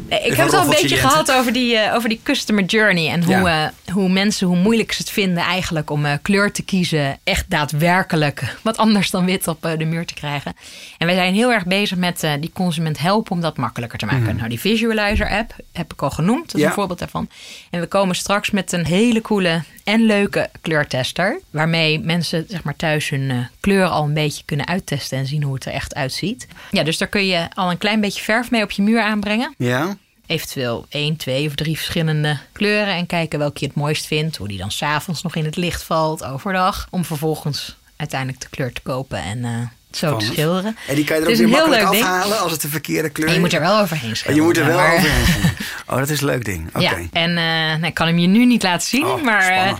Nee, 0.08 0.20
ik 0.20 0.34
heb 0.34 0.46
het 0.46 0.54
al 0.54 0.62
een 0.64 0.68
beetje 0.70 0.96
gehad 0.96 1.32
over 1.32 1.52
die, 1.52 1.76
eh, 1.76 1.94
over 1.94 2.08
die 2.08 2.20
customer 2.22 2.64
journey. 2.64 3.10
En 3.10 3.24
hoe, 3.24 3.34
Ja. 3.34 3.72
eh, 3.86 3.92
hoe 3.94 4.08
mensen, 4.08 4.46
hoe 4.46 4.56
moeilijk 4.56 4.92
ze 4.92 5.02
het 5.02 5.10
vinden 5.10 5.42
eigenlijk 5.42 5.90
om 5.90 6.04
eh, 6.04 6.12
kleur 6.22 6.52
te 6.52 6.62
kiezen. 6.62 7.18
Echt 7.24 7.44
daadwerkelijk 7.50 8.56
wat 8.62 8.76
anders 8.76 9.10
dan 9.10 9.24
wit 9.24 9.48
op 9.48 9.64
eh, 9.64 9.78
de 9.78 9.84
muur 9.84 10.06
te 10.06 10.14
krijgen. 10.14 10.54
En 10.98 11.06
wij 11.06 11.16
zijn 11.16 11.34
heel 11.34 11.52
erg 11.52 11.66
bezig 11.66 11.98
met 11.98 12.22
eh, 12.22 12.32
die 12.40 12.50
consument 12.54 12.98
helpen 12.98 13.32
om 13.32 13.40
dat 13.40 13.56
makkelijker 13.56 13.98
te 13.98 14.06
maken. 14.06 14.36
Nou, 14.36 14.48
die 14.48 14.60
Visualizer 14.60 15.28
app 15.30 15.54
heb 15.72 15.92
ik 15.92 16.02
al 16.02 16.10
genoemd. 16.10 16.44
Dat 16.46 16.46
is 16.46 16.52
Mhm. 16.54 16.62
Ja. 16.62 16.68
een 16.68 16.74
voorbeeld 16.74 16.98
daarvan. 16.98 17.28
En 17.70 17.80
we 17.80 17.86
komen 17.86 18.14
straks 18.16 18.50
met 18.50 18.72
een 18.72 18.86
hele 18.86 19.20
coole 19.20 19.62
en 19.84 20.06
leuke 20.06 20.50
kleurtester. 20.60 21.40
Waarmee 21.50 22.00
mensen 22.00 22.44
zeg 22.48 22.62
maar, 22.62 22.76
thuis 22.76 23.08
hun 23.08 23.30
eh, 23.30 23.38
kleur 23.60 23.86
al 23.86 24.04
een 24.04 24.14
beetje 24.14 24.44
kunnen 24.44 24.66
uittesten 24.66 25.18
en 25.18 25.26
zien 25.26 25.42
hoe 25.42 25.54
het 25.54 25.64
er 25.64 25.72
echt 25.72 25.94
uitziet. 25.94 26.46
Ja, 26.70 26.82
dus 26.82 26.98
daar 26.98 27.08
kun 27.08 27.26
je 27.26 27.48
al 27.54 27.70
een 27.70 27.78
klein 27.78 28.00
beetje 28.00 28.22
verf 28.22 28.50
mee 28.50 28.62
op 28.62 28.70
je 28.70 28.82
muur 28.82 29.02
aanbrengen. 29.02 29.54
Ja? 29.58 29.96
Eventueel 30.26 30.86
één, 30.88 31.16
twee 31.16 31.46
of 31.46 31.54
drie 31.54 31.76
verschillende 31.76 32.38
kleuren. 32.52 32.94
En 32.94 33.06
kijken 33.06 33.38
welke 33.38 33.60
je 33.60 33.66
het 33.66 33.74
mooist 33.74 34.06
vindt. 34.06 34.36
Hoe 34.36 34.48
die 34.48 34.58
dan 34.58 34.70
s'avonds 34.70 35.22
nog 35.22 35.34
in 35.36 35.44
het 35.44 35.56
licht 35.56 35.82
valt 35.82 36.24
overdag. 36.24 36.86
Om 36.90 37.04
vervolgens 37.04 37.76
uiteindelijk 37.96 38.40
de 38.40 38.48
kleur 38.50 38.72
te 38.72 38.80
kopen 38.80 39.18
en 39.18 39.44
eh, 39.44 39.50
zo 39.96 40.00
te 40.00 40.06
Spannend. 40.24 40.32
schilderen. 40.32 40.76
En 40.88 40.94
die 40.94 41.04
kan 41.04 41.16
je 41.16 41.22
er 41.22 41.28
Het 41.30 41.40
ook 41.40 41.44
is 41.46 41.50
weer 41.50 41.60
een 41.60 41.68
heel 41.68 41.68
makkelijk 41.68 41.82
leuk 41.82 41.92
ding. 41.92 42.04
afhalen 42.04 42.40
als 42.40 42.52
het 42.52 42.60
de 42.60 42.68
verkeerde 42.68 43.08
kleur 43.08 43.26
En 43.26 43.32
je 43.32 43.38
is? 43.38 43.44
moet 43.44 43.54
er 43.54 43.60
wel 43.60 43.80
overheen 43.80 44.16
schilderen. 44.16 44.34
je 44.34 44.42
moet 44.42 44.56
er 44.56 44.66
wel 44.66 44.76
maar- 44.76 44.94
overheen. 44.94 45.26
zien. 45.42 45.50
Oh, 45.86 45.96
dat 45.98 46.08
is 46.08 46.20
een 46.20 46.26
leuk 46.26 46.44
ding. 46.44 46.68
Oké. 46.68 46.78
Ja, 46.80 46.92
en 47.12 47.30
eh, 47.36 47.44
nou, 47.44 47.84
ik 47.86 47.94
kan 47.94 48.06
hem 48.06 48.18
je 48.18 48.26
nu 48.26 48.44
niet 48.46 48.62
laten 48.62 48.88
zien. 48.88 49.04
Oh, 49.06 49.22
maar 49.22 49.48
eh. 49.48 49.68
Eh, 49.70 49.76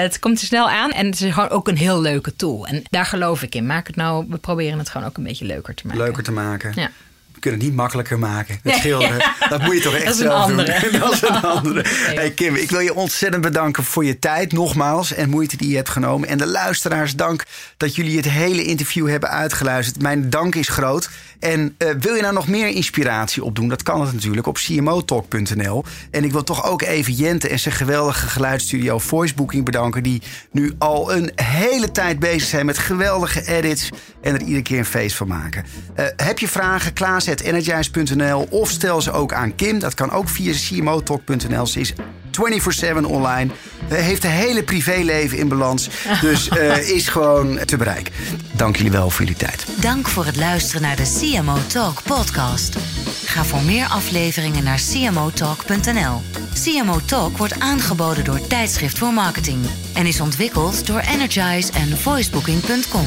het 0.00 0.18
komt 0.18 0.40
er 0.40 0.46
snel 0.46 0.68
aan 0.70 0.90
en 0.90 1.06
het 1.06 1.20
is 1.20 1.32
gewoon 1.32 1.48
ook 1.48 1.68
een 1.68 1.76
heel 1.76 2.00
leuke 2.00 2.36
tool. 2.36 2.66
En 2.66 2.82
daar 2.90 3.06
geloof 3.06 3.42
ik 3.42 3.54
in. 3.54 3.66
Maak 3.66 3.86
het 3.86 3.96
nou, 3.96 4.26
we 4.28 4.36
proberen 4.38 4.78
het 4.78 4.88
gewoon 4.88 5.06
ook 5.06 5.16
een 5.16 5.24
beetje 5.24 5.44
leuker 5.44 5.74
te 5.74 5.86
maken. 5.86 6.02
Leuker 6.02 6.22
te 6.22 6.32
maken. 6.32 6.72
Ja. 6.74 6.90
We 7.38 7.44
kunnen 7.44 7.60
het 7.60 7.68
niet 7.68 7.78
makkelijker 7.78 8.18
maken. 8.18 8.58
Het 8.62 8.74
schilderen, 8.74 9.18
dat 9.48 9.62
moet 9.62 9.74
je 9.74 9.80
toch 9.80 9.94
echt 9.94 10.04
Dat 10.04 10.14
is 10.14 10.20
een 10.20 10.26
zelf 10.26 10.42
andere. 10.42 10.90
doen. 10.90 11.00
dat 11.00 11.12
is 11.12 11.22
een 11.22 11.42
andere. 11.56 11.84
Hey 11.88 12.30
Kim, 12.30 12.54
ik 12.54 12.70
wil 12.70 12.80
je 12.80 12.94
ontzettend 12.94 13.42
bedanken 13.42 13.84
voor 13.84 14.04
je 14.04 14.18
tijd 14.18 14.52
nogmaals 14.52 15.14
en 15.14 15.30
moeite 15.30 15.56
die 15.56 15.70
je 15.70 15.76
hebt 15.76 15.88
genomen. 15.88 16.28
En 16.28 16.38
de 16.38 16.46
luisteraars 16.46 17.16
dank 17.16 17.44
dat 17.76 17.94
jullie 17.94 18.16
het 18.16 18.28
hele 18.28 18.64
interview 18.64 19.08
hebben 19.08 19.30
uitgeluisterd. 19.30 20.02
Mijn 20.02 20.30
dank 20.30 20.54
is 20.54 20.68
groot. 20.68 21.10
En 21.38 21.74
eh, 21.78 21.88
wil 22.00 22.14
je 22.14 22.22
nou 22.22 22.34
nog 22.34 22.48
meer 22.48 22.68
inspiratie 22.68 23.44
opdoen? 23.44 23.68
Dat 23.68 23.82
kan 23.82 24.00
het 24.00 24.12
natuurlijk 24.12 24.46
op 24.46 24.54
cmotalk.nl. 24.54 25.84
En 26.10 26.24
ik 26.24 26.32
wil 26.32 26.44
toch 26.44 26.64
ook 26.64 26.82
even 26.82 27.12
Jente 27.12 27.48
en 27.48 27.58
zijn 27.58 27.74
geweldige 27.74 28.26
geluidsstudio 28.26 28.98
Voicebooking 28.98 29.64
bedanken. 29.64 30.02
Die 30.02 30.22
nu 30.50 30.74
al 30.78 31.12
een 31.12 31.32
hele 31.34 31.90
tijd 31.90 32.18
bezig 32.18 32.48
zijn 32.48 32.66
met 32.66 32.78
geweldige 32.78 33.46
edits. 33.46 33.88
En 34.20 34.34
er 34.34 34.40
iedere 34.40 34.62
keer 34.62 34.78
een 34.78 34.84
feest 34.84 35.16
van 35.16 35.28
maken. 35.28 35.64
Eh, 35.94 36.04
heb 36.16 36.38
je 36.38 36.48
vragen? 36.48 36.92
Klaas.energize.nl 37.34 38.46
of 38.50 38.70
stel 38.70 39.02
ze 39.02 39.12
ook 39.12 39.32
aan 39.32 39.54
Kim. 39.54 39.78
Dat 39.78 39.94
kan 39.94 40.10
ook 40.10 40.28
via 40.28 40.52
cmotalk.nl. 40.52 41.66
Ze 41.66 41.80
is 41.80 41.92
24-7 41.92 43.04
online. 43.06 43.52
Eh, 43.88 43.98
heeft 43.98 44.24
een 44.24 44.30
hele 44.30 44.62
privéleven 44.62 45.38
in 45.38 45.48
balans. 45.48 45.88
Dus 46.20 46.48
eh, 46.48 46.88
is 46.88 47.08
gewoon 47.08 47.58
te 47.64 47.76
bereiken. 47.76 48.12
Dank 48.52 48.76
jullie 48.76 48.90
wel 48.92 49.10
voor 49.10 49.24
jullie 49.24 49.38
tijd. 49.38 49.66
Dank 49.80 50.08
voor 50.08 50.24
het 50.24 50.36
luisteren 50.36 50.82
naar 50.82 50.96
de 50.96 51.18
CMO 51.20 51.56
Talk 51.66 52.02
podcast. 52.02 52.76
Ga 53.24 53.44
voor 53.44 53.62
meer 53.62 53.86
afleveringen 53.86 54.64
naar 54.64 54.80
cmotalk.nl. 54.90 56.22
CMO 56.64 57.00
Talk 57.04 57.36
wordt 57.36 57.60
aangeboden 57.60 58.24
door 58.24 58.46
Tijdschrift 58.46 58.98
voor 58.98 59.12
Marketing 59.12 59.66
en 59.94 60.06
is 60.06 60.20
ontwikkeld 60.20 60.86
door 60.86 61.00
Energize 61.00 61.72
en 61.72 61.98
voicebooking.com. 61.98 63.06